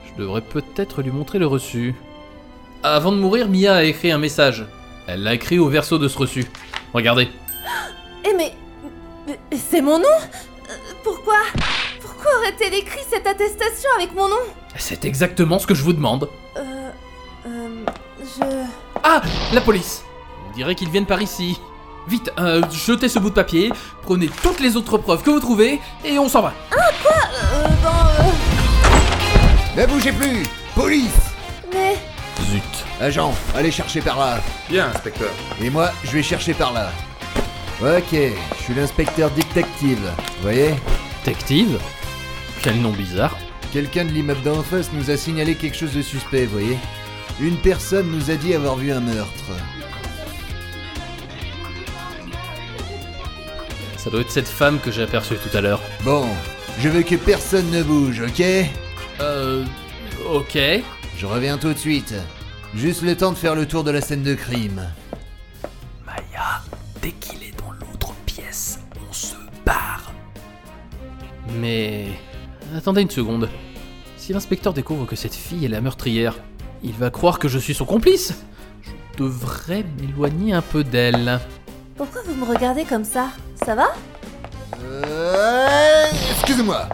je 0.06 0.22
devrais 0.22 0.40
peut-être 0.40 1.02
lui 1.02 1.10
montrer 1.10 1.38
le 1.38 1.46
reçu. 1.46 1.94
Avant 2.82 3.12
de 3.12 3.16
mourir, 3.16 3.48
Mia 3.48 3.76
a 3.76 3.82
écrit 3.82 4.10
un 4.10 4.18
message. 4.18 4.66
Elle 5.06 5.22
l'a 5.22 5.34
écrit 5.34 5.58
au 5.58 5.68
verso 5.68 5.98
de 5.98 6.08
ce 6.08 6.18
reçu. 6.18 6.44
Regardez. 6.92 7.28
Eh 8.24 8.34
mais... 8.36 8.54
c'est 9.52 9.80
mon 9.80 9.98
nom? 9.98 10.16
Pourquoi 11.02 11.38
Pourquoi 12.00 12.30
aurait-elle 12.38 12.74
écrit 12.74 13.02
cette 13.08 13.26
attestation 13.26 13.90
avec 13.96 14.14
mon 14.14 14.28
nom? 14.28 14.40
C'est 14.76 15.04
exactement 15.04 15.58
ce 15.58 15.66
que 15.66 15.74
je 15.74 15.82
vous 15.82 15.92
demande. 15.92 16.28
Euh... 16.56 16.90
Euh... 17.46 17.84
Je... 18.20 18.44
Ah 19.02 19.20
La 19.52 19.60
police 19.60 20.02
On 20.48 20.56
dirait 20.56 20.74
qu'ils 20.74 20.90
viennent 20.90 21.06
par 21.06 21.20
ici. 21.20 21.58
Vite, 22.06 22.30
euh, 22.38 22.62
jetez 22.70 23.08
ce 23.08 23.18
bout 23.18 23.30
de 23.30 23.34
papier, 23.34 23.72
prenez 24.02 24.28
toutes 24.42 24.60
les 24.60 24.76
autres 24.76 24.98
preuves 24.98 25.22
que 25.22 25.30
vous 25.30 25.40
trouvez, 25.40 25.80
et 26.04 26.18
on 26.18 26.28
s'en 26.28 26.42
va. 26.42 26.52
Euh... 26.72 26.76
Ne 29.76 29.86
bougez 29.86 30.12
plus 30.12 30.44
Police 30.76 31.10
Mais... 31.72 31.96
Zut. 32.44 32.62
Agent, 33.00 33.34
allez 33.56 33.72
chercher 33.72 34.00
par 34.00 34.20
là. 34.20 34.40
Bien, 34.70 34.88
inspecteur. 34.94 35.30
Et 35.60 35.68
moi, 35.68 35.90
je 36.04 36.12
vais 36.12 36.22
chercher 36.22 36.54
par 36.54 36.72
là. 36.72 36.92
Ok, 37.80 38.12
je 38.12 38.62
suis 38.62 38.74
l'inspecteur 38.74 39.30
détective. 39.32 39.98
Vous 40.16 40.42
voyez 40.42 40.74
Détective 41.24 41.80
Quel 42.62 42.80
nom 42.80 42.92
bizarre. 42.92 43.36
Quelqu'un 43.72 44.04
de 44.04 44.10
l'immeuble 44.10 44.42
d'en 44.42 44.62
face 44.62 44.92
nous 44.92 45.10
a 45.10 45.16
signalé 45.16 45.56
quelque 45.56 45.76
chose 45.76 45.92
de 45.92 46.02
suspect, 46.02 46.44
vous 46.44 46.52
voyez 46.52 46.78
Une 47.40 47.56
personne 47.56 48.08
nous 48.12 48.30
a 48.30 48.36
dit 48.36 48.54
avoir 48.54 48.76
vu 48.76 48.92
un 48.92 49.00
meurtre. 49.00 49.44
Ça 53.96 54.08
doit 54.08 54.20
être 54.20 54.30
cette 54.30 54.48
femme 54.48 54.78
que 54.78 54.92
j'ai 54.92 55.02
aperçue 55.02 55.34
tout 55.34 55.56
à 55.56 55.60
l'heure. 55.60 55.80
Bon, 56.04 56.28
je 56.78 56.88
veux 56.88 57.02
que 57.02 57.16
personne 57.16 57.68
ne 57.72 57.82
bouge, 57.82 58.20
ok 58.20 58.44
Euh... 59.20 59.64
Ok. 60.32 60.58
Je 61.16 61.26
reviens 61.26 61.58
tout 61.58 61.72
de 61.72 61.78
suite. 61.78 62.14
Juste 62.74 63.02
le 63.02 63.16
temps 63.16 63.30
de 63.30 63.36
faire 63.36 63.54
le 63.54 63.66
tour 63.66 63.84
de 63.84 63.90
la 63.90 64.00
scène 64.00 64.22
de 64.22 64.34
crime. 64.34 64.82
Maya, 66.04 66.62
dès 67.00 67.12
qu'il 67.12 67.42
est 67.42 67.56
dans 67.58 67.70
l'autre 67.72 68.14
pièce, 68.26 68.80
on 69.08 69.12
se 69.12 69.36
barre. 69.64 70.12
Mais... 71.60 72.06
Attendez 72.76 73.02
une 73.02 73.10
seconde. 73.10 73.48
Si 74.16 74.32
l'inspecteur 74.32 74.72
découvre 74.72 75.06
que 75.06 75.16
cette 75.16 75.34
fille 75.34 75.64
est 75.64 75.68
la 75.68 75.80
meurtrière, 75.80 76.34
il 76.82 76.92
va 76.94 77.10
croire 77.10 77.38
que 77.38 77.46
je 77.46 77.58
suis 77.58 77.74
son 77.74 77.84
complice. 77.84 78.34
Je 78.82 78.90
devrais 79.18 79.84
m'éloigner 80.00 80.52
un 80.52 80.62
peu 80.62 80.82
d'elle. 80.82 81.40
Pourquoi 81.96 82.22
vous 82.26 82.34
me 82.34 82.44
regardez 82.44 82.84
comme 82.84 83.04
ça? 83.04 83.28
Ça 83.64 83.74
va? 83.74 83.86
Euh... 84.82 86.06
Excusez-moi. 86.32 86.88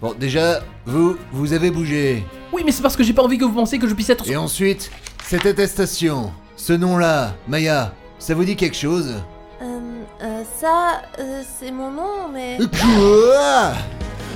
Bon, 0.00 0.14
déjà, 0.18 0.60
vous, 0.84 1.16
vous 1.32 1.52
avez 1.54 1.70
bougé. 1.70 2.22
Oui, 2.52 2.62
mais 2.64 2.72
c'est 2.72 2.82
parce 2.82 2.96
que 2.96 3.02
j'ai 3.02 3.14
pas 3.14 3.22
envie 3.22 3.38
que 3.38 3.44
vous 3.44 3.52
pensiez 3.52 3.78
que 3.78 3.88
je 3.88 3.94
puisse 3.94 4.10
être... 4.10 4.28
Et 4.28 4.36
ensuite, 4.36 4.90
cette 5.24 5.46
attestation, 5.46 6.32
ce 6.56 6.74
nom-là, 6.74 7.34
Maya, 7.48 7.94
ça 8.18 8.34
vous 8.34 8.44
dit 8.44 8.56
quelque 8.56 8.76
chose? 8.76 9.14
Euh... 9.62 9.80
euh 10.22 10.42
ça... 10.60 11.02
Euh, 11.18 11.42
c'est 11.58 11.70
mon 11.70 11.90
nom, 11.90 12.28
mais... 12.30 12.58
Quoi 12.58 13.72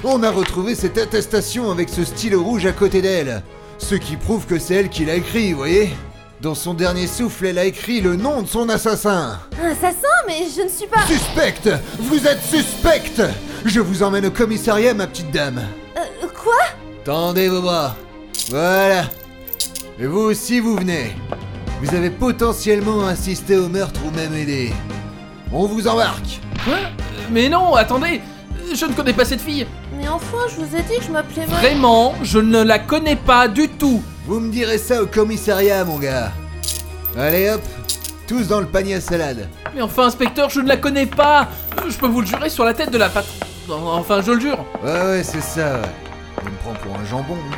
On 0.02 0.22
a 0.22 0.30
retrouvé 0.30 0.74
cette 0.74 0.96
attestation 0.96 1.70
avec 1.70 1.90
ce 1.90 2.04
stylo 2.04 2.42
rouge 2.42 2.64
à 2.64 2.72
côté 2.72 3.02
d'elle. 3.02 3.42
Ce 3.76 3.94
qui 3.94 4.16
prouve 4.16 4.46
que 4.46 4.58
c'est 4.58 4.76
elle 4.76 4.88
qui 4.88 5.04
l'a 5.04 5.16
écrit, 5.16 5.52
vous 5.52 5.58
voyez? 5.58 5.90
Dans 6.40 6.54
son 6.54 6.72
dernier 6.72 7.06
souffle, 7.06 7.44
elle 7.44 7.58
a 7.58 7.66
écrit 7.66 8.00
le 8.00 8.16
nom 8.16 8.40
de 8.40 8.48
son 8.48 8.70
assassin. 8.70 9.38
Un 9.62 9.72
assassin 9.72 10.08
Mais 10.26 10.46
je 10.56 10.62
ne 10.62 10.68
suis 10.68 10.86
pas... 10.86 11.02
Suspecte 11.06 11.68
Vous 11.98 12.26
êtes 12.26 12.42
suspecte 12.42 13.22
Je 13.64 13.80
vous 13.80 14.02
emmène 14.02 14.26
au 14.26 14.30
commissariat, 14.30 14.94
ma 14.94 15.06
petite 15.06 15.30
dame. 15.30 15.60
Euh... 15.96 16.26
Quoi? 16.42 16.54
Tendez 17.04 17.48
vos 17.48 17.60
bras. 17.62 17.94
Voilà. 18.48 19.02
Et 19.98 20.06
vous 20.06 20.20
aussi, 20.20 20.60
vous 20.60 20.76
venez. 20.76 21.12
Vous 21.82 21.94
avez 21.94 22.10
potentiellement 22.10 23.06
assisté 23.06 23.56
au 23.56 23.68
meurtre 23.68 24.00
ou 24.06 24.10
même 24.16 24.34
aidé. 24.34 24.72
On 25.52 25.66
vous 25.66 25.86
embarque. 25.88 26.40
Quoi? 26.64 26.76
Mais 27.30 27.48
non, 27.48 27.74
attendez 27.74 28.20
Je 28.74 28.84
ne 28.86 28.92
connais 28.92 29.12
pas 29.12 29.24
cette 29.24 29.40
fille 29.40 29.66
Mais 29.98 30.08
enfin, 30.08 30.38
je 30.48 30.56
vous 30.62 30.76
ai 30.76 30.82
dit 30.82 30.98
que 30.98 31.04
je 31.04 31.10
m'appelais... 31.10 31.46
Ma- 31.46 31.56
Vraiment, 31.58 32.14
je 32.22 32.38
ne 32.38 32.62
la 32.62 32.78
connais 32.78 33.16
pas 33.16 33.46
du 33.48 33.68
tout 33.68 34.02
Vous 34.26 34.40
me 34.40 34.50
direz 34.50 34.78
ça 34.78 35.02
au 35.02 35.06
commissariat, 35.06 35.84
mon 35.84 35.98
gars. 35.98 36.32
Allez 37.18 37.50
hop, 37.50 37.62
tous 38.26 38.46
dans 38.48 38.60
le 38.60 38.66
panier 38.66 38.94
à 38.94 39.00
salade. 39.00 39.48
Mais 39.74 39.82
enfin, 39.82 40.04
inspecteur, 40.06 40.50
je 40.50 40.60
ne 40.60 40.68
la 40.68 40.76
connais 40.76 41.06
pas 41.06 41.48
Je 41.88 41.96
peux 41.96 42.06
vous 42.08 42.20
le 42.20 42.26
jurer 42.26 42.48
sur 42.50 42.64
la 42.64 42.74
tête 42.74 42.90
de 42.90 42.98
la 42.98 43.08
pat... 43.08 43.24
Enfin, 43.72 44.20
je 44.22 44.32
le 44.32 44.40
jure 44.40 44.64
Ouais, 44.82 44.90
ouais, 44.90 45.22
c'est 45.22 45.40
ça, 45.40 45.80
ouais. 45.80 45.88
Il 46.44 46.50
me 46.50 46.56
prend 46.56 46.72
pour 46.74 46.96
un 46.96 47.04
jambon. 47.04 47.36
hein. 47.52 47.56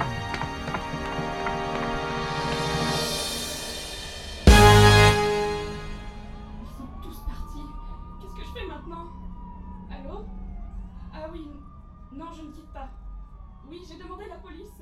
tous 7.02 7.16
partis. 7.26 7.66
Qu'est-ce 8.20 8.34
que 8.34 8.44
je 8.46 8.52
fais 8.60 8.66
maintenant? 8.66 9.06
Allô? 9.90 10.24
Ah 11.14 11.26
oui. 11.32 11.46
Non, 12.16 12.26
je 12.36 12.42
ne 12.42 12.52
quitte 12.52 12.72
pas. 12.72 12.88
Oui, 13.70 13.80
j'ai 13.88 13.96
demandé 14.02 14.24
la 14.28 14.36
police. 14.36 14.80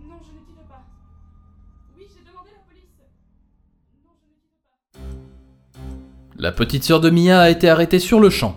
Non, 0.00 0.16
je 0.22 0.32
ne 0.32 0.38
quitte 0.46 0.66
pas. 0.68 0.82
Oui, 1.96 2.04
j'ai 2.08 2.24
demandé 2.30 2.50
la 2.52 2.62
police. 2.68 2.96
Non, 4.04 4.10
je 4.20 4.26
ne 4.28 4.34
quitte 4.34 4.48
pas. 6.34 6.42
La 6.42 6.52
petite 6.52 6.84
sœur 6.84 7.00
de 7.00 7.10
Mia 7.10 7.40
a 7.40 7.50
été 7.50 7.68
arrêtée 7.68 7.98
sur 7.98 8.20
le 8.20 8.30
champ. 8.30 8.56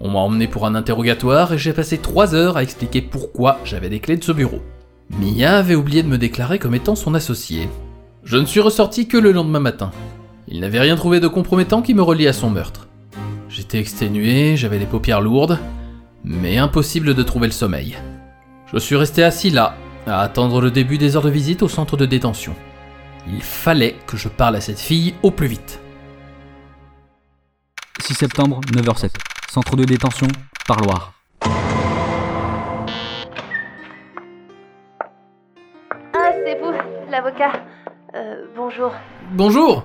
On 0.00 0.10
m'a 0.10 0.18
emmené 0.18 0.46
pour 0.46 0.66
un 0.66 0.74
interrogatoire 0.74 1.52
et 1.52 1.58
j'ai 1.58 1.72
passé 1.72 1.98
3 1.98 2.34
heures 2.34 2.56
à 2.56 2.62
expliquer 2.62 3.00
pourquoi 3.00 3.58
j'avais 3.64 3.88
des 3.88 4.00
clés 4.00 4.16
de 4.16 4.24
ce 4.24 4.32
bureau. 4.32 4.60
Mia 5.10 5.56
avait 5.56 5.74
oublié 5.74 6.02
de 6.02 6.08
me 6.08 6.18
déclarer 6.18 6.58
comme 6.58 6.74
étant 6.74 6.94
son 6.94 7.14
associé. 7.14 7.68
Je 8.24 8.36
ne 8.36 8.44
suis 8.44 8.60
ressorti 8.60 9.08
que 9.08 9.16
le 9.16 9.32
lendemain 9.32 9.60
matin. 9.60 9.90
Il 10.48 10.60
n'avait 10.60 10.80
rien 10.80 10.96
trouvé 10.96 11.20
de 11.20 11.28
compromettant 11.28 11.80
qui 11.80 11.94
me 11.94 12.02
relie 12.02 12.28
à 12.28 12.32
son 12.32 12.50
meurtre. 12.50 12.88
J'étais 13.48 13.78
exténué, 13.78 14.56
j'avais 14.56 14.78
les 14.78 14.86
paupières 14.86 15.20
lourdes, 15.20 15.58
mais 16.24 16.58
impossible 16.58 17.14
de 17.14 17.22
trouver 17.22 17.46
le 17.46 17.52
sommeil. 17.52 17.96
Je 18.72 18.78
suis 18.78 18.96
resté 18.96 19.22
assis 19.22 19.50
là, 19.50 19.76
à 20.06 20.20
attendre 20.20 20.60
le 20.60 20.70
début 20.70 20.98
des 20.98 21.16
heures 21.16 21.22
de 21.22 21.30
visite 21.30 21.62
au 21.62 21.68
centre 21.68 21.96
de 21.96 22.04
détention. 22.04 22.54
Il 23.28 23.42
fallait 23.42 23.96
que 24.06 24.16
je 24.16 24.28
parle 24.28 24.56
à 24.56 24.60
cette 24.60 24.80
fille 24.80 25.14
au 25.22 25.30
plus 25.30 25.46
vite. 25.46 25.80
6 28.02 28.14
septembre, 28.14 28.60
9h07. 28.72 29.35
Centre 29.56 29.74
de 29.74 29.84
détention, 29.84 30.26
Parloir. 30.68 31.14
Ah, 36.12 36.30
c'est 36.44 36.60
vous, 36.60 36.72
l'avocat. 37.10 37.52
Euh, 38.14 38.48
bonjour. 38.54 38.92
Bonjour 39.30 39.84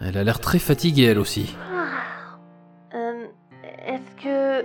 Elle 0.00 0.18
a 0.18 0.24
l'air 0.24 0.40
très 0.40 0.58
fatiguée 0.58 1.04
elle 1.04 1.20
aussi. 1.20 1.56
Euh, 2.96 3.26
est-ce 3.86 4.24
que... 4.24 4.62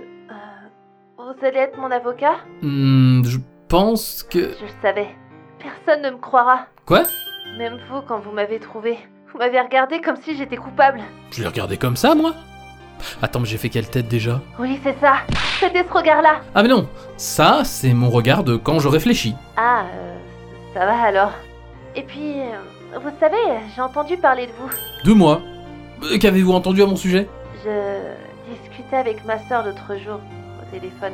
vous 1.16 1.46
allez 1.46 1.58
être 1.58 1.78
mon 1.78 1.92
avocat? 1.92 2.38
Hmm, 2.62 3.22
je 3.24 3.38
pense 3.68 4.24
que... 4.24 4.56
Je 4.58 4.64
le 4.64 4.70
savais. 4.82 5.14
Personne 5.60 6.02
ne 6.02 6.10
me 6.10 6.18
croira. 6.18 6.66
Quoi? 6.84 7.04
Même 7.56 7.78
vous, 7.88 8.02
quand 8.02 8.18
vous 8.18 8.32
m'avez 8.32 8.58
trouvé. 8.58 8.98
Vous 9.30 9.38
m'avez 9.38 9.60
regardé 9.60 10.00
comme 10.00 10.16
si 10.16 10.36
j'étais 10.36 10.56
coupable. 10.56 11.00
Je 11.30 11.42
l'ai 11.42 11.46
regardé 11.46 11.76
comme 11.76 11.94
ça 11.94 12.16
moi 12.16 12.34
Attends, 13.22 13.40
mais 13.40 13.46
j'ai 13.46 13.58
fait 13.58 13.68
quelle 13.68 13.88
tête 13.88 14.08
déjà 14.08 14.40
Oui, 14.58 14.78
c'est 14.82 14.98
ça. 15.00 15.18
C'était 15.60 15.84
ce 15.88 15.92
regard-là. 15.92 16.40
Ah 16.54 16.62
mais 16.62 16.68
non, 16.68 16.88
ça 17.16 17.62
c'est 17.64 17.92
mon 17.92 18.10
regard 18.10 18.44
de 18.44 18.56
quand 18.56 18.78
je 18.80 18.88
réfléchis. 18.88 19.34
Ah, 19.56 19.84
euh, 19.94 20.16
ça 20.74 20.84
va 20.86 21.00
alors. 21.02 21.32
Et 21.96 22.02
puis, 22.02 22.40
euh, 22.40 22.98
vous 22.98 23.10
savez, 23.20 23.36
j'ai 23.74 23.80
entendu 23.82 24.16
parler 24.16 24.46
de 24.46 24.52
vous. 24.58 24.70
De 25.04 25.12
moi 25.14 25.40
Euh, 26.02 26.18
Qu'avez-vous 26.18 26.52
entendu 26.52 26.82
à 26.82 26.86
mon 26.86 26.96
sujet? 26.96 27.28
Je 27.64 28.00
discutais 28.52 28.96
avec 28.96 29.24
ma 29.24 29.38
soeur 29.48 29.64
l'autre 29.64 29.96
jour 30.04 30.20
au 30.60 30.70
téléphone. 30.70 31.12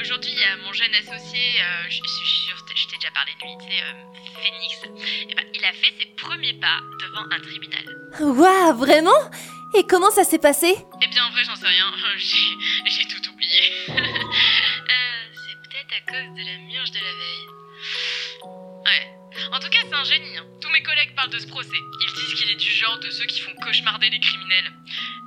Aujourd'hui, 0.00 0.30
il 0.32 0.40
y 0.40 0.44
a 0.44 0.56
mon 0.66 0.72
jeune 0.72 0.94
associé, 0.94 1.40
euh, 1.60 1.84
je 1.88 1.96
je 1.96 2.24
suis 2.24 2.46
sûre, 2.48 2.56
je 2.74 2.86
t'ai 2.88 2.96
déjà 2.96 3.10
parlé 3.12 3.32
de 3.36 3.44
lui, 3.44 3.52
tu 3.60 3.66
sais, 3.66 3.82
euh, 3.84 3.92
Phoenix. 4.40 4.72
Eh 5.30 5.34
ben, 5.34 5.44
il 5.52 5.64
a 5.64 5.72
fait 5.72 5.92
ses 5.98 6.08
premiers 6.22 6.54
pas 6.54 6.80
devant 7.00 7.24
un 7.30 7.40
tribunal. 7.40 7.84
Waouh, 8.20 8.76
vraiment? 8.76 9.30
Et 9.74 9.86
comment 9.86 10.10
ça 10.10 10.24
s'est 10.24 10.38
passé? 10.38 10.74
Eh 11.02 11.06
bien, 11.08 11.24
en 11.26 11.30
vrai, 11.30 11.42
j'en 11.44 11.54
sais 11.56 11.66
rien, 11.68 11.86
j'ai 12.18 13.04
tout 13.06 13.30
oublié. 13.32 13.60
Euh, 14.90 15.22
c'est 15.34 15.56
peut-être 15.68 15.92
à 15.98 16.10
cause 16.10 16.34
de 16.34 16.42
la 16.44 16.58
murge 16.66 16.90
de 16.90 16.96
la 16.98 17.12
veille. 17.20 17.46
Ouais. 18.84 19.02
En 19.52 19.58
tout 19.60 19.68
cas, 19.70 19.78
c'est 19.88 19.94
un 19.94 20.04
génie. 20.04 20.36
hein. 20.36 20.44
Tous 20.60 20.68
mes 20.70 20.82
collègues 20.82 21.14
parlent 21.14 21.30
de 21.30 21.38
ce 21.38 21.46
procès. 21.46 21.68
Ils 21.76 22.12
disent 22.14 22.34
qu'il 22.40 22.50
est 22.50 22.56
du 22.56 22.68
genre 22.70 22.98
de 22.98 23.08
ceux 23.10 23.24
qui 23.26 23.40
font 23.40 23.52
cauchemarder 23.62 24.10
les 24.10 24.18
criminels. 24.20 24.72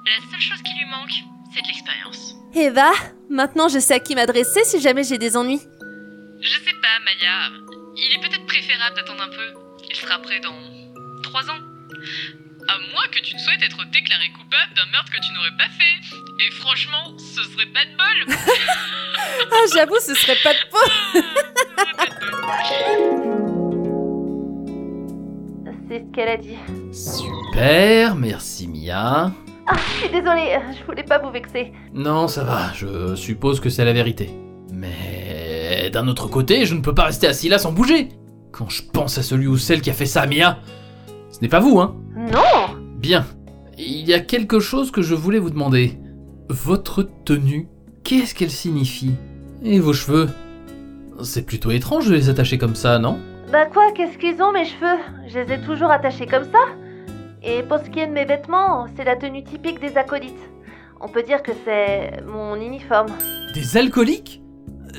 La 0.05 0.17
seule 0.31 0.41
chose 0.41 0.62
qui 0.63 0.73
lui 0.77 0.85
manque, 0.89 1.12
c'est 1.53 1.62
de 1.62 1.67
l'expérience. 1.67 2.33
Eva, 2.55 2.91
maintenant 3.29 3.69
je 3.69 3.79
sais 3.79 3.93
à 3.95 4.00
qui 4.00 4.15
m'adresser 4.15 4.63
si 4.65 4.81
jamais 4.81 5.03
j'ai 5.03 5.17
des 5.17 5.38
ennuis. 5.38 5.62
Je 6.41 6.50
sais 6.59 6.75
pas, 6.81 7.00
Maya. 7.05 7.50
Il 7.95 8.13
est 8.17 8.19
peut-être 8.21 8.45
préférable 8.45 8.95
d'attendre 8.97 9.23
un 9.23 9.29
peu. 9.29 9.53
Il 9.89 9.95
sera 9.95 10.19
prêt 10.19 10.39
dans 10.41 10.53
ans. 11.39 11.59
À 12.67 12.77
moins 12.91 13.07
que 13.11 13.19
tu 13.19 13.35
ne 13.35 13.39
souhaites 13.39 13.61
être 13.61 13.83
déclaré 13.91 14.29
coupable 14.29 14.73
d'un 14.75 14.85
meurtre 14.91 15.11
que 15.11 15.19
tu 15.19 15.31
n'aurais 15.33 15.55
pas 15.57 15.69
fait. 15.69 15.99
Et 16.45 16.49
franchement, 16.51 17.15
ce 17.17 17.43
serait 17.43 17.65
pas 17.67 17.85
de 17.85 17.95
bol. 17.97 18.27
Ah, 19.51 19.65
j'avoue, 19.73 19.99
ce 19.99 20.15
serait 20.15 20.37
pas 20.43 20.53
de 20.53 20.59
peau. 20.71 20.87
C'est 25.87 26.11
qu'elle 26.11 26.29
a 26.29 26.37
dit. 26.37 26.57
Super, 26.91 28.15
merci 28.15 28.67
Mia. 28.67 29.31
Ah, 29.67 29.75
je 29.77 29.99
suis 29.99 30.09
désolée, 30.09 30.57
je 30.77 30.83
voulais 30.85 31.03
pas 31.03 31.19
vous 31.19 31.31
vexer. 31.31 31.71
Non, 31.93 32.27
ça 32.27 32.43
va, 32.43 32.73
je 32.73 33.15
suppose 33.15 33.59
que 33.59 33.69
c'est 33.69 33.85
la 33.85 33.93
vérité. 33.93 34.29
Mais 34.73 35.89
d'un 35.91 36.07
autre 36.07 36.27
côté, 36.27 36.65
je 36.65 36.73
ne 36.73 36.81
peux 36.81 36.93
pas 36.93 37.05
rester 37.05 37.27
assis 37.27 37.47
là 37.47 37.57
sans 37.59 37.71
bouger. 37.71 38.09
Quand 38.51 38.69
je 38.69 38.81
pense 38.83 39.17
à 39.17 39.23
celui 39.23 39.47
ou 39.47 39.57
celle 39.57 39.81
qui 39.81 39.89
a 39.89 39.93
fait 39.93 40.05
ça 40.05 40.23
à 40.23 40.27
Mia, 40.27 40.59
ce 40.65 40.71
n'est 41.43 41.50
pas 41.50 41.59
vous, 41.59 41.79
hein 41.79 41.93
Non 42.15 42.77
Bien. 42.97 43.25
Il 43.77 44.07
y 44.07 44.13
a 44.13 44.21
quelque 44.21 44.59
chose 44.62 44.91
que 44.91 45.01
je 45.01 45.13
voulais 45.13 45.39
vous 45.39 45.50
demander. 45.50 46.00
Votre 46.47 47.03
tenue, 47.25 47.67
qu'est-ce 48.05 48.33
qu'elle 48.33 48.50
signifie? 48.50 49.15
Et 49.62 49.79
vos 49.79 49.91
cheveux? 49.93 50.29
C'est 51.21 51.45
plutôt 51.45 51.71
étrange 51.71 52.07
de 52.07 52.15
les 52.15 52.29
attacher 52.29 52.57
comme 52.57 52.75
ça, 52.75 52.97
non? 52.97 53.19
Bah 53.51 53.65
quoi, 53.65 53.91
qu'est-ce 53.93 54.17
qu'ils 54.17 54.41
ont 54.41 54.53
mes 54.53 54.63
cheveux? 54.65 55.00
Je 55.27 55.39
les 55.39 55.53
ai 55.55 55.62
toujours 55.62 55.91
attachés 55.91 56.27
comme 56.27 56.45
ça. 56.45 56.59
Et 57.43 57.62
pour 57.63 57.79
ce 57.79 57.89
qui 57.89 58.00
est 58.00 58.07
de 58.07 58.13
mes 58.13 58.25
vêtements, 58.25 58.88
c'est 58.95 59.03
la 59.03 59.17
tenue 59.17 59.43
typique 59.43 59.81
des 59.81 59.97
acolytes. 59.97 60.50
On 61.01 61.09
peut 61.09 61.23
dire 61.23 61.43
que 61.43 61.51
c'est 61.65 62.23
mon 62.25 62.55
uniforme. 62.55 63.12
Des 63.53 63.75
alcooliques? 63.75 64.41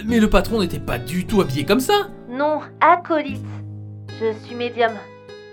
Mais 0.04 0.20
le 0.20 0.28
patron 0.28 0.60
n'était 0.60 0.78
pas 0.78 0.98
du 0.98 1.24
tout 1.24 1.40
habillé 1.40 1.64
comme 1.64 1.80
ça 1.80 2.08
Non, 2.28 2.60
acolyte. 2.82 3.46
Je 4.20 4.32
suis 4.44 4.54
médium. 4.54 4.92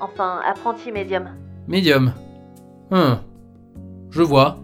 Enfin, 0.02 0.40
apprenti 0.50 0.92
médium. 0.92 1.30
Médium. 1.68 2.14
Hum. 2.92 3.20
Je 4.10 4.22
vois. 4.22 4.58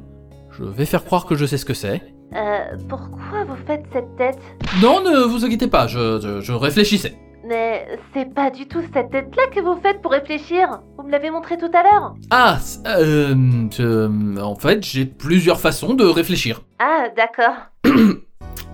Je 0.52 0.64
vais 0.64 0.86
faire 0.86 1.06
croire 1.06 1.26
que 1.26 1.36
je 1.36 1.46
sais 1.46 1.58
ce 1.58 1.66
que 1.66 1.74
c'est. 1.76 2.02
Euh, 2.36 2.76
pourquoi 2.90 3.46
vous 3.48 3.56
faites 3.66 3.86
cette 3.94 4.16
tête? 4.18 4.40
Non, 4.82 5.00
ne 5.02 5.24
vous 5.26 5.46
inquiétez 5.46 5.68
pas, 5.68 5.88
je, 5.88 6.20
je, 6.20 6.42
je 6.42 6.52
réfléchissais. 6.54 7.16
Mais 7.48 7.88
c'est 8.14 8.34
pas 8.34 8.50
du 8.52 8.68
tout 8.68 8.82
cette 8.94 9.10
tête-là 9.12 9.44
que 9.56 9.62
vous 9.62 9.80
faites 9.82 10.02
pour 10.02 10.12
réfléchir. 10.12 10.82
Vous 10.98 11.04
me 11.06 11.12
l'avez 11.12 11.32
montré 11.32 11.58
tout 11.58 11.72
à 11.74 11.84
l'heure. 11.84 12.16
Ah, 12.30 12.58
euh, 12.88 13.34
je- 13.72 14.42
en 14.42 14.56
fait, 14.56 14.84
j'ai 14.84 15.06
plusieurs 15.06 15.60
façons 15.62 15.94
de 15.94 16.04
réfléchir. 16.04 16.64
Ah, 16.80 17.06
d'accord. 17.16 17.56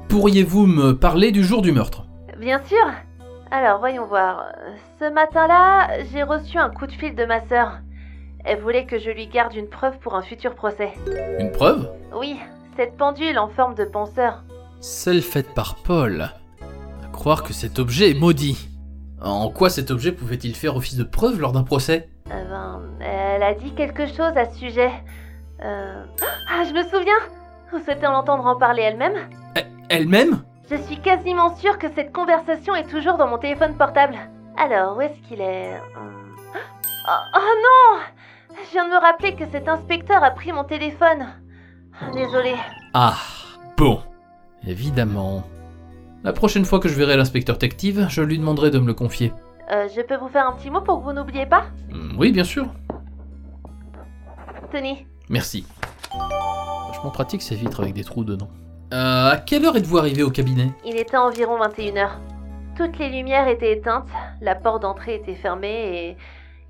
Pourriez-vous 0.10 0.66
me 0.66 0.94
parler 0.94 1.32
du 1.32 1.44
jour 1.44 1.62
du 1.62 1.72
meurtre? 1.72 2.06
Bien 2.40 2.62
sûr. 2.64 2.86
Alors, 3.56 3.78
voyons 3.78 4.08
voir. 4.08 4.48
Ce 5.00 5.08
matin-là, 5.14 6.04
j'ai 6.12 6.24
reçu 6.24 6.58
un 6.58 6.72
coup 6.72 6.88
de 6.88 6.92
fil 6.92 7.14
de 7.14 7.24
ma 7.24 7.40
sœur. 7.42 7.82
Elle 8.44 8.60
voulait 8.60 8.88
que 8.88 8.98
je 8.98 9.12
lui 9.12 9.28
garde 9.28 9.54
une 9.54 9.70
preuve 9.70 10.00
pour 10.00 10.16
un 10.16 10.24
futur 10.24 10.56
procès. 10.56 10.92
Une 11.38 11.52
preuve? 11.52 11.88
Oui, 12.16 12.40
cette 12.76 12.98
pendule 12.98 13.38
en 13.38 13.50
forme 13.50 13.76
de 13.76 13.86
penseur. 13.86 14.44
Celle 14.82 15.22
faite 15.22 15.54
par 15.54 15.76
Paul. 15.76 16.32
À 17.04 17.08
croire 17.12 17.44
que 17.44 17.54
cet 17.54 17.78
objet 17.78 18.10
est 18.10 18.20
maudit. 18.20 18.70
En 19.22 19.52
quoi 19.52 19.70
cet 19.70 19.92
objet 19.92 20.14
pouvait-il 20.14 20.56
faire 20.56 20.76
office 20.76 20.98
de 20.98 21.04
preuve 21.04 21.40
lors 21.40 21.52
d'un 21.52 21.62
procès? 21.62 22.10
Euh, 22.32 22.44
ben, 22.50 22.82
elle 23.06 23.44
a 23.44 23.54
dit 23.54 23.76
quelque 23.76 24.08
chose 24.08 24.36
à 24.36 24.46
ce 24.46 24.58
sujet. 24.58 24.90
Euh... 25.64 26.04
Ah, 26.50 26.64
je 26.68 26.74
me 26.74 26.82
souviens 26.82 27.22
Vous 27.72 27.78
souhaitez 27.84 28.08
l'entendre 28.08 28.48
en 28.48 28.56
parler 28.56 28.82
elle-même 28.82 29.30
Elle-même? 29.90 30.42
Je 30.70 30.76
suis 30.78 31.00
quasiment 31.00 31.56
sûre 31.58 31.78
que 31.78 31.88
cette 31.94 32.12
conversation 32.14 32.74
est 32.76 32.88
toujours 32.90 33.18
dans 33.18 33.28
mon 33.28 33.38
téléphone 33.38 33.76
portable. 33.78 34.16
Alors, 34.58 34.98
où 34.98 35.02
est-ce 35.02 35.20
qu'il 35.28 35.42
est, 35.42 35.76
Hum. 35.98 36.36
oh, 36.56 37.12
oh 37.36 37.40
non 37.40 38.00
Je 38.66 38.72
viens 38.72 38.86
de 38.86 38.92
me 38.92 39.00
rappeler 39.02 39.36
que 39.36 39.46
cet 39.52 39.68
inspecteur 39.68 40.24
a 40.24 40.32
pris 40.32 40.52
mon 40.52 40.64
téléphone. 40.64 41.28
Désolée. 42.14 42.56
Ah, 42.94 43.16
bon. 43.78 44.02
Évidemment. 44.66 45.44
La 46.24 46.32
prochaine 46.32 46.64
fois 46.66 46.80
que 46.80 46.88
je 46.88 46.94
verrai 46.96 47.18
l'inspecteur 47.18 47.58
Tective, 47.58 48.08
je 48.10 48.22
lui 48.22 48.38
demanderai 48.40 48.72
de 48.72 48.80
me 48.80 48.88
le 48.88 48.94
confier. 48.94 49.34
Euh, 49.72 49.88
je 49.94 50.02
peux 50.02 50.16
vous 50.16 50.30
faire 50.30 50.48
un 50.48 50.54
petit 50.54 50.70
mot 50.70 50.82
pour 50.82 51.00
que 51.00 51.04
vous 51.04 51.14
n'oubliez 51.14 51.46
pas? 51.46 51.66
Hmm, 51.92 52.16
Oui, 52.18 52.32
bien 52.32 52.44
sûr. 52.46 52.68
Tenez. 54.72 55.06
Merci. 55.30 55.66
Vachement 56.88 57.12
pratique 57.12 57.42
ces 57.42 57.56
vitres 57.56 57.82
avec 57.82 57.94
des 57.94 58.04
trous 58.04 58.24
dedans. 58.24 58.50
Euh, 58.94 59.32
à 59.32 59.38
quelle 59.38 59.66
heure 59.66 59.76
êtes-vous 59.76 59.98
arrivé 59.98 60.22
au 60.22 60.30
cabinet? 60.30 60.72
Il 60.86 60.98
était 60.98 61.18
environ 61.18 61.58
21h. 61.60 62.10
Toutes 62.78 63.00
les 63.00 63.10
lumières 63.10 63.48
étaient 63.48 63.74
éteintes, 63.74 64.08
la 64.40 64.54
porte 64.54 64.84
d'entrée 64.84 65.16
était 65.16 65.34
fermée 65.34 66.10
et 66.10 66.18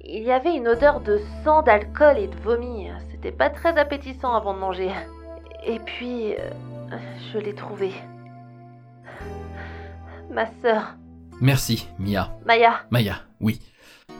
il 0.06 0.24
y 0.24 0.32
avait 0.32 0.56
une 0.56 0.70
odeur 0.70 1.02
de 1.02 1.20
sang, 1.44 1.64
d'alcool 1.64 2.18
et 2.18 2.28
de 2.28 2.36
vomi. 2.44 2.88
C'était 3.12 3.32
pas 3.34 3.50
très 3.50 3.78
appétissant 3.78 4.34
avant 4.34 4.54
de 4.54 4.60
manger. 4.60 4.90
Et 5.66 5.80
puis, 5.80 6.34
euh, 6.34 6.50
je 7.34 7.40
l'ai 7.40 7.54
trouvé. 7.54 7.92
Ma 10.32 10.46
sœur, 10.62 10.96
Merci, 11.42 11.90
Mia. 12.00 12.30
Maya. 12.46 12.82
Maya, 12.90 13.16
oui. 13.42 13.60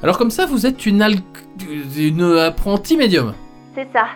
Alors 0.02 0.18
comme 0.18 0.32
ça, 0.32 0.46
vous 0.46 0.66
êtes 0.66 0.86
une 0.86 1.02
al... 1.02 1.14
une 1.98 2.38
apprentie 2.38 2.98
médium? 2.98 3.34
C'est 3.76 3.88
ça. 3.94 4.08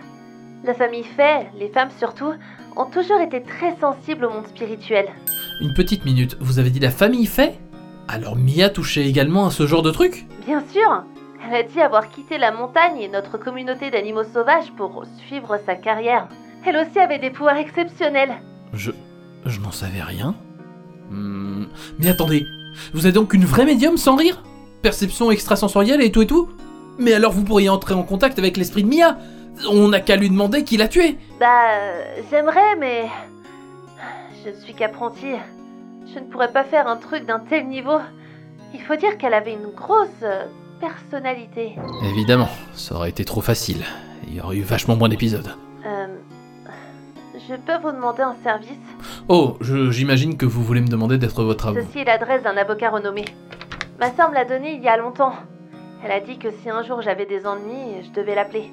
La 0.65 0.73
famille 0.73 1.06
Fay, 1.06 1.47
les 1.58 1.69
femmes 1.69 1.91
surtout, 1.97 2.34
ont 2.77 2.85
toujours 2.85 3.19
été 3.21 3.41
très 3.41 3.75
sensibles 3.79 4.25
au 4.25 4.29
monde 4.29 4.47
spirituel. 4.47 5.07
Une 5.61 5.73
petite 5.73 6.05
minute, 6.05 6.37
vous 6.39 6.59
avez 6.59 6.69
dit 6.69 6.79
la 6.79 6.91
famille 6.91 7.25
fait 7.25 7.59
Alors 8.07 8.35
Mia 8.35 8.69
touchait 8.69 9.07
également 9.07 9.47
à 9.47 9.51
ce 9.51 9.65
genre 9.67 9.81
de 9.81 9.91
truc? 9.91 10.25
Bien 10.45 10.63
sûr 10.71 11.03
Elle 11.47 11.55
a 11.55 11.63
dit 11.63 11.81
avoir 11.81 12.09
quitté 12.09 12.37
la 12.37 12.51
montagne 12.51 12.99
et 13.01 13.07
notre 13.07 13.37
communauté 13.37 13.89
d'animaux 13.91 14.23
sauvages 14.23 14.71
pour 14.77 15.03
suivre 15.27 15.59
sa 15.65 15.75
carrière. 15.75 16.27
Elle 16.65 16.77
aussi 16.77 16.99
avait 16.99 17.19
des 17.19 17.29
pouvoirs 17.31 17.57
exceptionnels. 17.57 18.35
Je... 18.73 18.91
je 19.45 19.59
n'en 19.59 19.71
savais 19.71 20.01
rien. 20.01 20.35
Hmm, 21.09 21.65
Mais 21.99 22.09
attendez, 22.09 22.45
vous 22.93 23.07
êtes 23.07 23.15
donc 23.15 23.33
une 23.33 23.45
vraie 23.45 23.65
médium 23.65 23.97
sans 23.97 24.15
rire? 24.15 24.43
Perception 24.81 25.31
extrasensorielle 25.31 26.01
et 26.01 26.11
tout 26.11 26.21
et 26.21 26.27
tout? 26.27 26.49
Mais 26.99 27.13
alors 27.13 27.31
vous 27.31 27.43
pourriez 27.43 27.69
entrer 27.69 27.93
en 27.93 28.03
contact 28.03 28.37
avec 28.39 28.57
l'esprit 28.57 28.83
de 28.83 28.89
Mia? 28.89 29.17
On 29.69 29.87
n'a 29.89 29.99
qu'à 29.99 30.15
lui 30.15 30.29
demander 30.29 30.63
qui 30.63 30.77
l'a 30.77 30.87
tué 30.87 31.17
Bah, 31.39 31.71
euh, 31.71 32.21
j'aimerais, 32.29 32.75
mais... 32.77 33.07
Je 34.45 34.51
ne 34.51 34.55
suis 34.55 34.73
qu'apprenti. 34.73 35.27
Je 36.13 36.19
ne 36.19 36.25
pourrais 36.25 36.51
pas 36.51 36.63
faire 36.63 36.87
un 36.87 36.95
truc 36.97 37.25
d'un 37.25 37.39
tel 37.39 37.67
niveau. 37.67 37.97
Il 38.73 38.81
faut 38.81 38.95
dire 38.95 39.17
qu'elle 39.17 39.33
avait 39.33 39.53
une 39.53 39.71
grosse 39.75 40.07
euh, 40.23 40.45
personnalité. 40.79 41.75
Évidemment, 42.11 42.49
ça 42.73 42.95
aurait 42.95 43.09
été 43.09 43.25
trop 43.25 43.41
facile. 43.41 43.83
Il 44.27 44.35
y 44.35 44.41
aurait 44.41 44.57
eu 44.57 44.61
vachement 44.61 44.95
moins 44.95 45.09
d'épisodes. 45.09 45.49
Euh, 45.85 46.07
je 47.49 47.55
peux 47.55 47.77
vous 47.81 47.91
demander 47.91 48.21
un 48.21 48.35
service? 48.43 48.69
Oh, 49.27 49.57
je- 49.61 49.91
j'imagine 49.91 50.37
que 50.37 50.45
vous 50.45 50.63
voulez 50.63 50.81
me 50.81 50.87
demander 50.87 51.17
d'être 51.17 51.43
votre 51.43 51.67
avocat. 51.67 51.85
Ceci 51.85 51.99
est 51.99 52.05
l'adresse 52.05 52.43
d'un 52.43 52.57
avocat 52.57 52.89
renommé. 52.89 53.25
Ma 53.99 54.11
sœur 54.15 54.29
me 54.29 54.35
l'a 54.35 54.45
donné 54.45 54.73
il 54.75 54.81
y 54.83 54.87
a 54.87 54.97
longtemps. 54.97 55.33
Elle 56.05 56.11
a 56.11 56.19
dit 56.19 56.37
que 56.37 56.49
si 56.61 56.69
un 56.69 56.83
jour 56.83 57.01
j'avais 57.01 57.25
des 57.25 57.45
ennuis, 57.45 58.03
je 58.05 58.11
devais 58.11 58.35
l'appeler. 58.35 58.71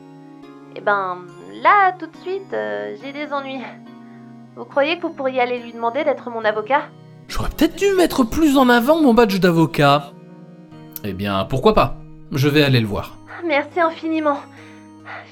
Et 0.77 0.81
ben, 0.81 1.19
là, 1.63 1.93
tout 1.99 2.07
de 2.07 2.17
suite, 2.23 2.53
euh, 2.53 2.97
j'ai 3.03 3.13
des 3.13 3.33
ennuis. 3.33 3.61
Vous 4.57 4.65
croyez 4.65 4.97
que 4.97 5.03
vous 5.03 5.13
pourriez 5.13 5.41
aller 5.41 5.59
lui 5.59 5.73
demander 5.73 6.05
d'être 6.05 6.31
mon 6.31 6.45
avocat? 6.45 6.83
J'aurais 7.29 7.49
peut-être 7.51 7.77
dû 7.77 7.91
mettre 7.97 8.25
plus 8.25 8.57
en 8.57 8.69
avant 8.69 9.01
mon 9.01 9.15
badge 9.15 9.39
d'avocat. 9.41 10.13
Eh 11.05 11.13
bien, 11.13 11.45
pourquoi 11.45 11.75
pas? 11.75 11.97
Je 12.33 12.49
vais 12.49 12.63
aller 12.63 12.81
le 12.81 12.87
voir. 12.87 13.17
Merci 13.45 13.81
infiniment. 13.81 14.39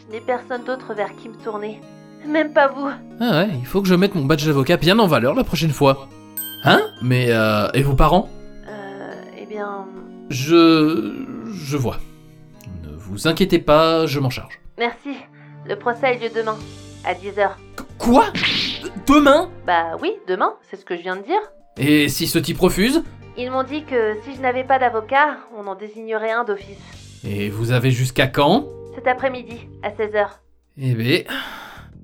Je 0.07 0.13
n'ai 0.13 0.21
personne 0.21 0.65
d'autre 0.65 0.95
vers 0.95 1.15
qui 1.17 1.29
me 1.29 1.35
tourner. 1.37 1.81
Même 2.27 2.53
pas 2.53 2.69
vous. 2.69 2.89
Ah 3.21 3.31
ouais, 3.43 3.49
il 3.59 3.67
faut 3.67 3.83
que 3.83 3.89
je 3.89 3.95
mette 3.95 4.15
mon 4.15 4.25
badge 4.25 4.47
d'avocat 4.47 4.77
bien 4.77 4.99
en 4.99 5.07
valeur 5.07 5.35
la 5.35 5.45
prochaine 5.45 5.71
fois. 5.71 6.09
Hein? 6.65 6.81
Mais 7.03 7.27
euh, 7.31 7.69
et 7.75 7.83
vos 7.83 7.95
parents? 7.95 8.29
Euh, 8.69 9.13
eh 9.41 9.47
bien, 9.47 9.87
Je... 10.31 11.15
je 11.53 11.77
vois. 11.77 11.97
Ne 12.85 12.95
vous 12.97 13.27
inquiétez 13.27 13.59
pas, 13.59 14.07
je 14.07 14.21
m'en 14.21 14.31
charge. 14.31 14.61
merci. 14.79 15.17
Le 15.65 15.77
procès 15.77 16.07
a 16.07 16.15
lieu 16.15 16.29
demain, 16.35 16.59
à 17.05 17.15
10h. 17.15 17.51
Quoi? 17.99 18.27
Demain? 19.07 19.49
Bah 19.65 19.97
oui, 20.01 20.13
demain, 20.27 20.55
c'est 20.69 20.77
ce 20.77 20.85
que 20.85 20.97
je 20.97 21.03
viens 21.03 21.15
de 21.15 21.23
dire. 21.23 21.41
Et 21.77 22.09
si 22.09 22.27
ce 22.27 22.39
type 22.39 22.59
refuse? 22.59 23.05
Ils 23.37 23.51
m'ont 23.51 23.63
dit 23.63 23.85
que 23.85 24.17
si 24.25 24.35
je 24.35 24.41
n'avais 24.41 24.65
pas 24.65 24.81
d'avocat, 24.81 25.39
on 25.57 25.67
en 25.69 25.77
désignerait 25.77 26.33
un 26.33 26.43
d'office. 26.43 26.81
Et 27.25 27.49
vous 27.49 27.71
avez 27.71 27.93
jusqu'à 27.93 28.27
quand? 28.27 28.67
Cet 28.97 29.07
après-midi, 29.07 29.69
à 29.83 29.91
16h. 29.91 30.27
Eh 30.79 30.95
ben... 30.95 31.25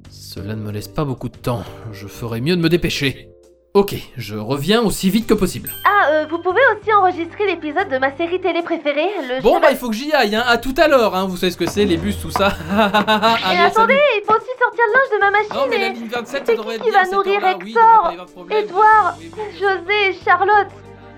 Cela 0.09 0.55
ne 0.55 0.63
me 0.63 0.71
laisse 0.71 0.89
pas 0.89 1.05
beaucoup 1.05 1.29
de 1.29 1.37
temps. 1.37 1.65
Je 1.93 2.07
ferais 2.07 2.41
mieux 2.41 2.55
de 2.55 2.63
me 2.63 2.69
dépêcher. 2.69 3.29
Ok, 3.75 3.95
je 4.17 4.35
reviens 4.35 4.81
aussi 4.83 5.09
vite 5.11 5.27
que 5.27 5.35
possible. 5.35 5.71
Ah, 5.85 6.09
euh, 6.11 6.27
vous 6.29 6.39
pouvez 6.39 6.61
aussi 6.75 6.93
enregistrer 6.93 7.47
l'épisode 7.47 7.89
de 7.89 7.99
ma 7.99 8.17
série 8.17 8.41
télé 8.41 8.63
préférée, 8.63 9.09
le 9.29 9.41
Bon 9.43 9.51
cheval- 9.57 9.63
bah 9.63 9.69
il 9.71 9.77
faut 9.77 9.89
que 9.91 9.95
j'y 9.95 10.13
aille, 10.13 10.35
hein. 10.35 10.43
À 10.47 10.57
tout 10.59 10.75
à 10.79 10.89
l'heure, 10.89 11.15
hein. 11.15 11.27
Vous 11.29 11.37
savez 11.37 11.53
ce 11.53 11.59
que 11.59 11.67
c'est, 11.67 11.85
les 11.85 11.97
bus, 11.99 12.19
tout 12.21 12.31
ça. 12.31 12.49
Et 12.71 12.73
Allez, 12.75 13.59
attendez, 13.61 13.95
salut. 13.95 14.01
il 14.17 14.23
faut 14.27 14.35
aussi 14.35 14.49
sortir 14.59 14.85
le 14.87 14.93
linge 14.95 15.11
de 15.13 15.21
ma 15.21 15.31
machine 15.31 15.55
Non 15.55 15.67
mais 15.69 15.79
la 15.79 15.87
et- 15.89 15.93
ligne 15.93 16.09
27, 16.09 16.47
ça 16.47 16.53
C'est 16.53 16.57
qui 16.57 16.81
qui 16.81 16.91
va 16.91 17.05
nourrir. 17.05 17.41
Oui, 17.63 17.71
Hector. 17.71 18.13
Edouard 18.51 19.17
Oui, 19.21 19.31
oui. 19.37 19.43
José, 19.61 20.19
Charlotte, 20.25 20.69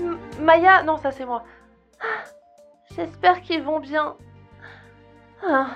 M- 0.00 0.18
Maya, 0.42 0.82
non 0.82 0.98
ça 0.98 1.12
c'est 1.12 1.24
moi. 1.24 1.44
Ah, 2.00 2.04
J'espère 2.96 3.40
qu'ils 3.42 3.62
vont 3.62 3.78
bien. 3.78 4.16
Ah. 5.48 5.68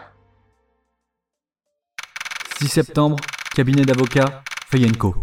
6 2.58 2.68
septembre, 2.68 3.16
cabinet 3.54 3.84
d'avocat, 3.84 4.42
Feyenco. 4.70 5.14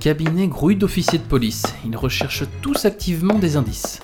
Cabinet 0.00 0.48
grouille 0.48 0.76
d'officiers 0.76 1.18
de 1.18 1.24
police. 1.24 1.62
Ils 1.84 1.96
recherchent 1.96 2.44
tous 2.62 2.84
activement 2.84 3.34
des 3.38 3.56
indices. 3.56 4.00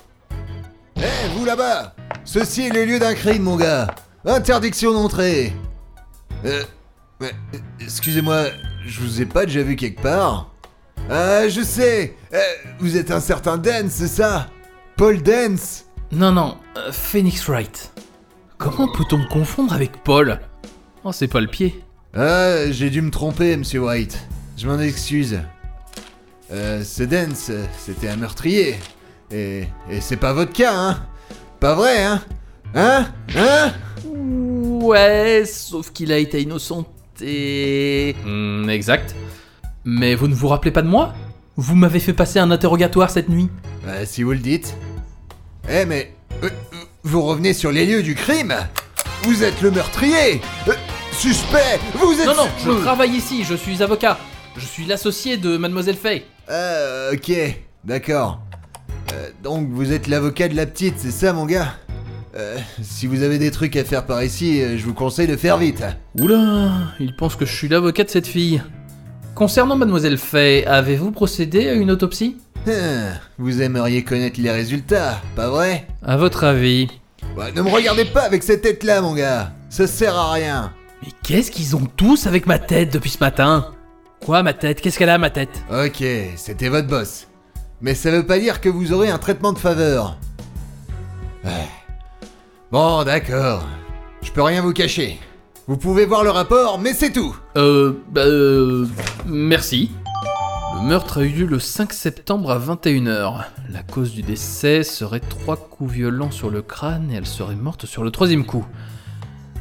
Eh, 0.96 1.28
vous 1.36 1.44
là-bas 1.44 1.94
Ceci 2.24 2.62
est 2.62 2.70
le 2.72 2.84
lieu 2.84 2.98
d'un 2.98 3.14
crime, 3.14 3.42
mon 3.42 3.56
gars 3.56 3.88
Interdiction 4.24 4.92
d'entrée 4.92 5.52
Euh. 6.44 6.62
mais, 7.20 7.32
Excusez-moi, 7.80 8.46
je 8.86 9.00
vous 9.00 9.20
ai 9.20 9.26
pas 9.26 9.46
déjà 9.46 9.62
vu 9.62 9.74
quelque 9.76 10.00
part 10.02 10.50
Ah, 11.10 11.48
je 11.48 11.62
sais 11.62 12.14
Euh, 12.32 12.38
Vous 12.78 12.96
êtes 12.96 13.10
un 13.10 13.20
certain 13.20 13.58
Dance, 13.58 13.90
c'est 13.90 14.08
ça? 14.08 14.48
Paul 14.96 15.22
Dance? 15.22 15.84
Non, 16.12 16.30
non, 16.32 16.56
euh, 16.76 16.92
Phoenix 16.92 17.48
Wright. 17.48 17.92
Comment 18.58 18.86
peut-on 18.92 19.18
me 19.18 19.28
confondre 19.28 19.72
avec 19.72 20.02
Paul? 20.04 20.38
Oh, 21.04 21.10
c'est 21.12 21.26
pas 21.26 21.40
le 21.40 21.48
pied. 21.48 21.82
Ah, 22.14 22.70
j'ai 22.70 22.90
dû 22.90 23.00
me 23.02 23.10
tromper, 23.10 23.56
monsieur 23.56 23.80
White. 23.82 24.18
Je 24.56 24.68
m'en 24.68 24.78
excuse. 24.78 25.40
Euh, 26.52 26.84
ce 26.84 27.02
Dance, 27.02 27.46
euh, 27.50 27.64
c'était 27.78 28.08
un 28.08 28.16
meurtrier. 28.16 28.76
Et, 29.30 29.64
et 29.90 30.00
c'est 30.00 30.16
pas 30.18 30.32
votre 30.34 30.52
cas, 30.52 30.72
hein 30.74 31.02
Pas 31.60 31.74
vrai, 31.74 32.02
hein 32.04 32.22
Hein 32.74 33.06
Hein 33.36 33.72
Ouais, 34.06 35.44
sauf 35.46 35.90
qu'il 35.92 36.12
a 36.12 36.18
été 36.18 36.42
innocenté. 36.42 38.16
Hmm, 38.24 38.68
exact. 38.68 39.14
Mais 39.84 40.14
vous 40.14 40.28
ne 40.28 40.34
vous 40.34 40.48
rappelez 40.48 40.70
pas 40.72 40.82
de 40.82 40.88
moi? 40.88 41.14
Vous 41.56 41.74
m'avez 41.74 42.00
fait 42.00 42.12
passer 42.12 42.38
un 42.38 42.50
interrogatoire 42.50 43.10
cette 43.10 43.28
nuit. 43.28 43.48
Bah, 43.84 44.04
si 44.04 44.22
vous 44.22 44.32
le 44.32 44.38
dites. 44.38 44.74
Eh, 45.70 45.84
mais. 45.86 46.14
euh, 46.42 46.46
euh, 46.46 46.76
vous 47.04 47.22
revenez 47.22 47.52
sur 47.54 47.72
les 47.72 47.86
lieux 47.86 48.02
du 48.02 48.14
crime 48.14 48.54
Vous 49.22 49.42
êtes 49.44 49.60
le 49.62 49.70
meurtrier 49.70 50.40
Euh, 50.68 50.72
Suspect 51.12 51.78
Vous 51.94 52.12
êtes. 52.20 52.26
Non, 52.26 52.34
non, 52.36 52.48
je 52.64 52.70
Euh, 52.70 52.80
travaille 52.82 53.10
ici, 53.16 53.44
je 53.44 53.54
suis 53.54 53.82
avocat. 53.82 54.18
Je 54.56 54.64
suis 54.66 54.84
l'associé 54.84 55.36
de 55.36 55.56
Mademoiselle 55.56 55.96
Fay. 55.96 56.24
Ah, 56.48 57.10
ok, 57.12 57.32
d'accord. 57.84 58.40
Euh, 59.12 59.28
donc 59.42 59.68
vous 59.70 59.92
êtes 59.92 60.06
l'avocat 60.06 60.48
de 60.48 60.54
la 60.56 60.66
petite, 60.66 60.94
c'est 60.98 61.10
ça, 61.10 61.32
mon 61.32 61.46
gars? 61.46 61.74
Euh, 62.36 62.58
Si 62.82 63.06
vous 63.06 63.22
avez 63.22 63.38
des 63.38 63.50
trucs 63.50 63.76
à 63.76 63.84
faire 63.84 64.04
par 64.06 64.22
ici, 64.22 64.62
euh, 64.62 64.76
je 64.78 64.84
vous 64.84 64.94
conseille 64.94 65.26
de 65.26 65.36
faire 65.36 65.58
vite. 65.58 65.82
Oula, 66.18 66.70
il 67.00 67.14
pense 67.16 67.36
que 67.36 67.44
je 67.46 67.54
suis 67.54 67.68
l'avocat 67.68 68.04
de 68.04 68.10
cette 68.10 68.26
fille. 68.26 68.62
Concernant 69.34 69.76
Mademoiselle 69.76 70.18
Fay, 70.18 70.64
avez-vous 70.66 71.10
procédé 71.10 71.68
à 71.68 71.72
une 71.74 71.90
autopsie? 71.90 72.36
Ah, 72.68 73.14
vous 73.38 73.60
aimeriez 73.62 74.04
connaître 74.04 74.40
les 74.40 74.50
résultats, 74.50 75.20
pas 75.34 75.48
vrai? 75.48 75.86
À 76.02 76.16
votre 76.16 76.44
avis 76.44 76.88
Ouais, 77.36 77.50
Ne 77.52 77.62
me 77.62 77.70
regardez 77.70 78.04
pas 78.04 78.22
avec 78.22 78.42
cette 78.42 78.62
tête-là, 78.62 79.00
mon 79.00 79.14
gars. 79.14 79.52
Ça 79.70 79.86
sert 79.86 80.14
à 80.16 80.32
rien. 80.32 80.72
Mais 81.02 81.08
qu'est-ce 81.22 81.50
qu'ils 81.50 81.74
ont 81.74 81.86
tous 81.96 82.26
avec 82.26 82.46
ma 82.46 82.58
tête 82.58 82.92
depuis 82.92 83.10
ce 83.10 83.18
matin? 83.18 83.68
Quoi, 84.24 84.42
ma 84.44 84.52
tête? 84.52 84.80
Qu'est-ce 84.80 84.98
qu'elle 84.98 85.08
a, 85.08 85.18
ma 85.18 85.30
tête? 85.30 85.64
Ok, 85.70 86.04
c'était 86.36 86.68
votre 86.68 86.86
boss. 86.86 87.26
Mais 87.80 87.94
ça 87.94 88.10
veut 88.12 88.24
pas 88.24 88.38
dire 88.38 88.60
que 88.60 88.68
vous 88.68 88.92
aurez 88.92 89.10
un 89.10 89.18
traitement 89.18 89.52
de 89.52 89.58
faveur. 89.58 90.16
Ouais. 91.44 91.68
Bon, 92.70 93.02
d'accord. 93.02 93.64
Je 94.22 94.30
peux 94.30 94.42
rien 94.42 94.62
vous 94.62 94.72
cacher. 94.72 95.18
Vous 95.66 95.76
pouvez 95.76 96.06
voir 96.06 96.22
le 96.22 96.30
rapport, 96.30 96.78
mais 96.78 96.94
c'est 96.94 97.10
tout. 97.10 97.36
Euh, 97.56 97.94
bah, 98.10 98.22
euh, 98.22 98.86
merci. 99.26 99.90
Le 100.76 100.88
meurtre 100.88 101.20
a 101.20 101.24
eu 101.24 101.28
lieu 101.30 101.46
le 101.46 101.58
5 101.58 101.92
septembre 101.92 102.52
à 102.52 102.58
21h. 102.60 103.44
La 103.70 103.82
cause 103.82 104.12
du 104.12 104.22
décès 104.22 104.84
serait 104.84 105.20
trois 105.20 105.56
coups 105.56 105.92
violents 105.92 106.30
sur 106.30 106.48
le 106.50 106.62
crâne 106.62 107.10
et 107.10 107.16
elle 107.16 107.26
serait 107.26 107.56
morte 107.56 107.86
sur 107.86 108.04
le 108.04 108.12
troisième 108.12 108.46
coup. 108.46 108.64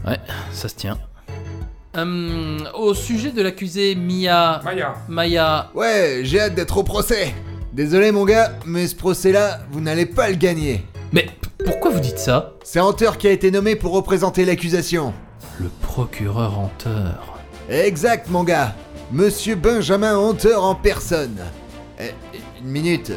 Ouais, 0.06 0.20
ça 0.52 0.70
se 0.70 0.76
tient. 0.76 0.98
Hum, 1.94 2.70
au 2.74 2.94
sujet 2.94 3.32
de 3.32 3.42
l'accusée 3.42 3.96
Mia... 3.96 4.62
Maya. 4.64 4.94
Maya... 5.10 5.70
Ouais, 5.76 6.22
j'ai 6.24 6.40
hâte 6.40 6.56
d'être 6.56 6.78
au 6.78 6.84
procès. 6.84 7.34
Désolé, 7.74 8.14
mon 8.14 8.24
gars, 8.24 8.54
mais 8.66 8.88
ce 8.88 8.96
procès-là, 8.96 9.60
vous 9.72 9.82
n'allez 9.82 10.06
pas 10.06 10.30
le 10.30 10.36
gagner. 10.36 10.86
Mais 11.12 11.28
pourquoi 11.66 11.92
vous 11.92 12.00
dites 12.00 12.18
ça? 12.18 12.54
C'est 12.64 12.80
Hunter 12.80 13.12
qui 13.20 13.28
a 13.28 13.32
été 13.32 13.52
nommé 13.52 13.76
pour 13.76 13.92
représenter 13.92 14.46
l'accusation. 14.46 15.14
Le 15.60 15.68
procureur 15.82 16.58
Hunter... 16.58 17.12
Exact, 17.70 18.30
mon 18.30 18.46
gars. 18.46 18.74
Monsieur 19.12 19.56
Benjamin 19.56 20.18
Hunter 20.18 20.56
en 20.56 20.76
personne. 20.76 21.40
Eh, 22.00 22.12
une 22.62 22.70
minute, 22.70 23.12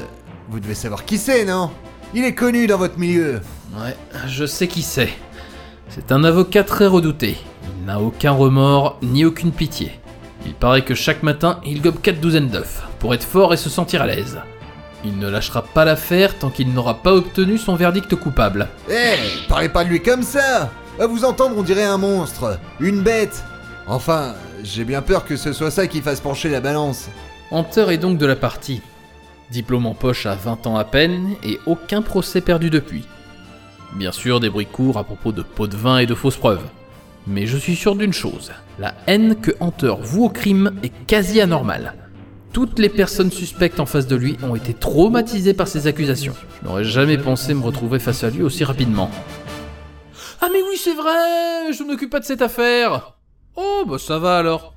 vous 0.48 0.58
devez 0.58 0.74
savoir 0.74 1.04
qui 1.04 1.18
c'est, 1.18 1.44
non? 1.44 1.70
Il 2.12 2.24
est 2.24 2.34
connu 2.34 2.66
dans 2.66 2.78
votre 2.78 2.98
milieu. 2.98 3.40
Ouais, 3.76 3.96
je 4.26 4.46
sais 4.46 4.66
qui 4.66 4.82
c'est. 4.82 5.10
C'est 5.88 6.10
un 6.10 6.24
avocat 6.24 6.64
très 6.64 6.86
redouté. 6.86 7.36
Il 7.84 7.88
n'a 7.88 8.00
aucun 8.00 8.32
remords 8.32 8.96
ni 9.02 9.26
aucune 9.26 9.52
pitié. 9.52 9.92
Il 10.46 10.54
paraît 10.54 10.86
que 10.86 10.94
chaque 10.94 11.22
matin, 11.22 11.60
il 11.66 11.82
gobe 11.82 12.00
quatre 12.00 12.18
douzaines 12.18 12.48
d'œufs 12.48 12.82
pour 12.98 13.12
être 13.12 13.24
fort 13.24 13.52
et 13.52 13.58
se 13.58 13.68
sentir 13.68 14.00
à 14.00 14.06
l'aise. 14.06 14.38
Il 15.04 15.18
ne 15.18 15.28
lâchera 15.28 15.60
pas 15.60 15.84
l'affaire 15.84 16.38
tant 16.38 16.48
qu'il 16.48 16.72
n'aura 16.72 17.02
pas 17.02 17.12
obtenu 17.12 17.58
son 17.58 17.74
verdict 17.74 18.14
coupable. 18.14 18.68
Eh, 18.88 19.18
parlez 19.50 19.68
pas 19.68 19.84
de 19.84 19.90
lui 19.90 20.00
comme 20.00 20.22
ça 20.22 20.70
À 20.98 21.06
vous 21.06 21.26
entendre, 21.26 21.56
on 21.58 21.62
dirait 21.62 21.84
un 21.84 21.98
monstre, 21.98 22.58
une 22.80 23.02
bête. 23.02 23.44
Enfin, 23.86 24.32
j'ai 24.62 24.84
bien 24.84 25.02
peur 25.02 25.26
que 25.26 25.36
ce 25.36 25.52
soit 25.52 25.70
ça 25.70 25.86
qui 25.86 26.00
fasse 26.00 26.20
pencher 26.20 26.48
la 26.48 26.62
balance. 26.62 27.10
Hunter 27.52 27.88
est 27.90 27.98
donc 27.98 28.16
de 28.16 28.24
la 28.24 28.36
partie. 28.36 28.80
Diplôme 29.50 29.84
en 29.84 29.94
poche 29.94 30.24
à 30.24 30.34
20 30.36 30.66
ans 30.68 30.76
à 30.78 30.84
peine 30.84 31.34
et 31.42 31.60
aucun 31.66 32.00
procès 32.00 32.40
perdu 32.40 32.70
depuis. 32.70 33.04
Bien 33.94 34.10
sûr, 34.10 34.40
des 34.40 34.48
bruits 34.48 34.64
courts 34.64 34.96
à 34.96 35.04
propos 35.04 35.32
de 35.32 35.42
pots 35.42 35.66
de 35.66 35.76
vin 35.76 35.98
et 35.98 36.06
de 36.06 36.14
fausses 36.14 36.38
preuves. 36.38 36.64
Mais 37.26 37.46
je 37.46 37.56
suis 37.56 37.76
sûr 37.76 37.94
d'une 37.96 38.12
chose, 38.12 38.52
la 38.78 38.94
haine 39.06 39.36
que 39.40 39.50
Hunter 39.60 39.94
voue 40.00 40.26
au 40.26 40.28
crime 40.28 40.72
est 40.82 40.92
quasi 41.06 41.40
anormale. 41.40 41.94
Toutes 42.52 42.78
les 42.78 42.88
personnes 42.90 43.32
suspectes 43.32 43.80
en 43.80 43.86
face 43.86 44.06
de 44.06 44.14
lui 44.14 44.36
ont 44.42 44.54
été 44.54 44.74
traumatisées 44.74 45.54
par 45.54 45.66
ces 45.66 45.86
accusations. 45.86 46.34
Je 46.62 46.68
n'aurais 46.68 46.84
jamais 46.84 47.18
pensé 47.18 47.54
me 47.54 47.62
retrouver 47.62 47.98
face 47.98 48.22
à 48.24 48.30
lui 48.30 48.42
aussi 48.42 48.62
rapidement. 48.62 49.10
Ah 50.40 50.48
mais 50.52 50.60
oui 50.62 50.76
c'est 50.76 50.94
vrai, 50.94 51.72
je 51.72 51.82
m'occupe 51.82 52.10
pas 52.10 52.20
de 52.20 52.24
cette 52.26 52.42
affaire. 52.42 53.14
Oh 53.56 53.84
bah 53.88 53.98
ça 53.98 54.18
va 54.18 54.38
alors. 54.38 54.74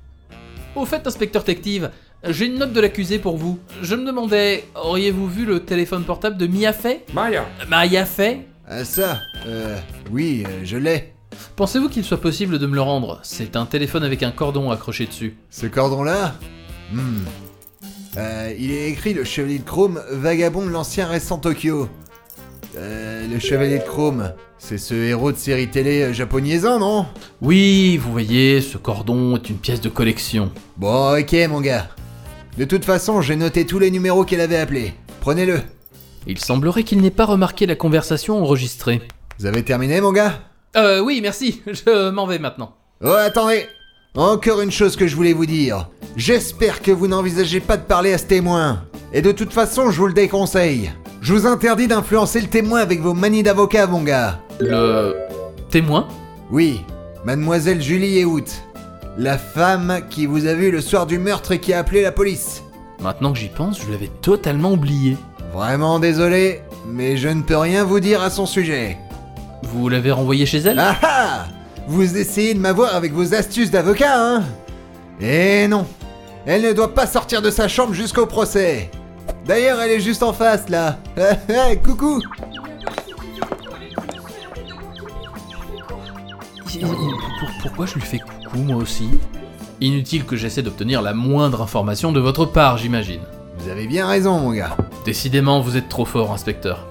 Au 0.74 0.86
fait, 0.86 1.06
inspecteur 1.06 1.42
détective, 1.42 1.90
j'ai 2.24 2.46
une 2.46 2.58
note 2.58 2.72
de 2.72 2.80
l'accusé 2.80 3.18
pour 3.18 3.36
vous. 3.36 3.58
Je 3.82 3.94
me 3.94 4.04
demandais, 4.06 4.64
auriez-vous 4.74 5.28
vu 5.28 5.44
le 5.44 5.60
téléphone 5.60 6.04
portable 6.04 6.36
de 6.36 6.46
Mia 6.46 6.72
Fey 6.72 7.04
Maya. 7.12 7.44
Maya 7.68 8.06
Fey 8.06 8.46
Ah 8.68 8.84
ça 8.84 9.20
Euh, 9.46 9.76
oui, 10.10 10.44
euh, 10.46 10.60
je 10.64 10.76
l'ai. 10.78 11.12
Pensez-vous 11.56 11.88
qu'il 11.88 12.04
soit 12.04 12.20
possible 12.20 12.58
de 12.58 12.66
me 12.66 12.74
le 12.74 12.80
rendre? 12.80 13.20
C'est 13.22 13.56
un 13.56 13.66
téléphone 13.66 14.04
avec 14.04 14.22
un 14.22 14.30
cordon 14.30 14.70
accroché 14.70 15.06
dessus. 15.06 15.36
Ce 15.50 15.66
cordon-là? 15.66 16.34
Hmm. 16.92 17.24
Euh, 18.16 18.52
il 18.58 18.70
est 18.72 18.90
écrit 18.90 19.14
le 19.14 19.24
chevalier 19.24 19.58
de 19.58 19.64
Chrome, 19.64 20.02
vagabond 20.10 20.64
de 20.64 20.70
l'ancien 20.70 21.06
récent 21.06 21.38
Tokyo. 21.38 21.88
Euh, 22.76 23.26
le 23.28 23.38
chevalier 23.38 23.78
de 23.78 23.84
Chrome, 23.84 24.32
c'est 24.58 24.78
ce 24.78 24.94
héros 24.94 25.32
de 25.32 25.36
série 25.36 25.68
télé 25.68 26.02
euh, 26.02 26.12
japonisant, 26.12 26.78
non? 26.78 27.06
Oui, 27.40 27.96
vous 27.96 28.10
voyez, 28.10 28.60
ce 28.60 28.78
cordon 28.78 29.36
est 29.36 29.48
une 29.48 29.58
pièce 29.58 29.80
de 29.80 29.88
collection. 29.88 30.50
Bon, 30.76 31.18
ok, 31.18 31.34
mon 31.48 31.60
gars. 31.60 31.88
De 32.56 32.64
toute 32.64 32.84
façon, 32.84 33.20
j'ai 33.20 33.36
noté 33.36 33.66
tous 33.66 33.78
les 33.78 33.90
numéros 33.90 34.24
qu'elle 34.24 34.40
avait 34.40 34.58
appelés. 34.58 34.94
Prenez-le. 35.20 35.60
Il 36.26 36.38
semblerait 36.38 36.82
qu'il 36.82 37.00
n'ait 37.00 37.10
pas 37.10 37.24
remarqué 37.24 37.66
la 37.66 37.76
conversation 37.76 38.42
enregistrée. 38.42 39.00
Vous 39.38 39.46
avez 39.46 39.62
terminé, 39.62 40.00
mon 40.00 40.12
gars? 40.12 40.40
Euh, 40.76 41.00
oui, 41.00 41.20
merci, 41.22 41.62
je 41.66 42.10
m'en 42.10 42.26
vais 42.26 42.38
maintenant. 42.38 42.74
Oh, 43.02 43.08
attendez 43.08 43.66
Encore 44.16 44.60
une 44.60 44.70
chose 44.70 44.96
que 44.96 45.06
je 45.06 45.16
voulais 45.16 45.32
vous 45.32 45.46
dire. 45.46 45.88
J'espère 46.16 46.82
que 46.82 46.90
vous 46.90 47.08
n'envisagez 47.08 47.60
pas 47.60 47.76
de 47.76 47.82
parler 47.82 48.12
à 48.12 48.18
ce 48.18 48.24
témoin. 48.24 48.84
Et 49.12 49.22
de 49.22 49.32
toute 49.32 49.52
façon, 49.52 49.90
je 49.90 49.98
vous 49.98 50.06
le 50.08 50.12
déconseille. 50.12 50.90
Je 51.20 51.32
vous 51.32 51.46
interdis 51.46 51.88
d'influencer 51.88 52.40
le 52.40 52.48
témoin 52.48 52.80
avec 52.80 53.00
vos 53.00 53.14
manies 53.14 53.42
d'avocat, 53.42 53.86
mon 53.86 54.02
gars. 54.02 54.40
Le... 54.60 55.14
témoin? 55.70 56.08
Oui, 56.50 56.82
mademoiselle 57.24 57.82
Julie 57.82 58.18
Ehout. 58.18 58.44
La 59.16 59.38
femme 59.38 60.02
qui 60.10 60.26
vous 60.26 60.46
a 60.46 60.54
vu 60.54 60.70
le 60.70 60.80
soir 60.80 61.06
du 61.06 61.18
meurtre 61.18 61.52
et 61.52 61.60
qui 61.60 61.72
a 61.72 61.80
appelé 61.80 62.02
la 62.02 62.12
police. 62.12 62.62
Maintenant 63.00 63.32
que 63.32 63.38
j'y 63.38 63.48
pense, 63.48 63.80
je 63.80 63.90
l'avais 63.90 64.10
totalement 64.22 64.72
oublié. 64.72 65.16
Vraiment 65.52 65.98
désolé, 65.98 66.60
mais 66.86 67.16
je 67.16 67.28
ne 67.28 67.42
peux 67.42 67.56
rien 67.56 67.84
vous 67.84 68.00
dire 68.00 68.22
à 68.22 68.30
son 68.30 68.46
sujet. 68.46 68.96
Vous 69.62 69.88
l'avez 69.88 70.10
renvoyé 70.12 70.46
chez 70.46 70.58
elle 70.58 70.78
Ah 70.78 70.96
ah 71.02 71.44
Vous 71.86 72.16
essayez 72.16 72.54
de 72.54 72.58
m'avoir 72.60 72.94
avec 72.94 73.12
vos 73.12 73.34
astuces 73.34 73.70
d'avocat, 73.70 74.14
hein 74.16 74.42
Eh 75.20 75.66
non 75.68 75.86
Elle 76.46 76.62
ne 76.62 76.72
doit 76.72 76.94
pas 76.94 77.06
sortir 77.06 77.42
de 77.42 77.50
sa 77.50 77.68
chambre 77.68 77.92
jusqu'au 77.94 78.26
procès 78.26 78.90
D'ailleurs, 79.46 79.80
elle 79.80 79.90
est 79.92 80.00
juste 80.00 80.22
en 80.22 80.32
face, 80.32 80.68
là 80.68 80.98
Coucou 81.84 82.20
Il- 86.74 86.80
il- 86.80 86.84
pour- 87.40 87.48
Pourquoi 87.62 87.86
je 87.86 87.94
lui 87.94 88.00
fais 88.02 88.18
coucou 88.18 88.58
moi 88.58 88.76
aussi? 88.76 89.08
Inutile 89.80 90.24
que 90.24 90.36
j'essaie 90.36 90.62
d'obtenir 90.62 91.02
la 91.02 91.14
moindre 91.14 91.62
information 91.62 92.12
de 92.12 92.20
votre 92.20 92.44
part, 92.46 92.78
j'imagine. 92.78 93.20
Vous 93.58 93.68
avez 93.70 93.86
bien 93.86 94.06
raison, 94.06 94.38
mon 94.38 94.52
gars. 94.52 94.76
Décidément, 95.04 95.60
vous 95.60 95.76
êtes 95.76 95.88
trop 95.88 96.04
fort, 96.04 96.32
inspecteur. 96.32 96.86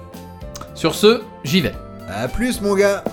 Sur 0.74 0.94
ce, 0.94 1.22
j'y 1.44 1.60
vais. 1.60 1.74
À 2.10 2.26
plus, 2.26 2.60
mon 2.60 2.74
gars 2.74 3.04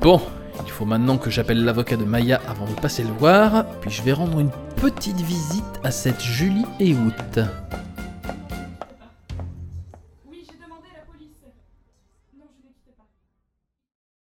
Bon, 0.00 0.20
il 0.64 0.70
faut 0.70 0.84
maintenant 0.84 1.18
que 1.18 1.30
j'appelle 1.30 1.64
l'avocat 1.64 1.96
de 1.96 2.04
Maya 2.04 2.40
avant 2.48 2.66
de 2.66 2.72
passer 2.80 3.02
le 3.02 3.12
voir, 3.18 3.64
puis 3.80 3.90
je 3.90 4.02
vais 4.02 4.12
rendre 4.12 4.40
une 4.40 4.50
petite 4.76 5.20
visite 5.20 5.64
à 5.82 5.90
cette 5.90 6.22
Julie 6.22 6.66
Ewood. 6.80 7.48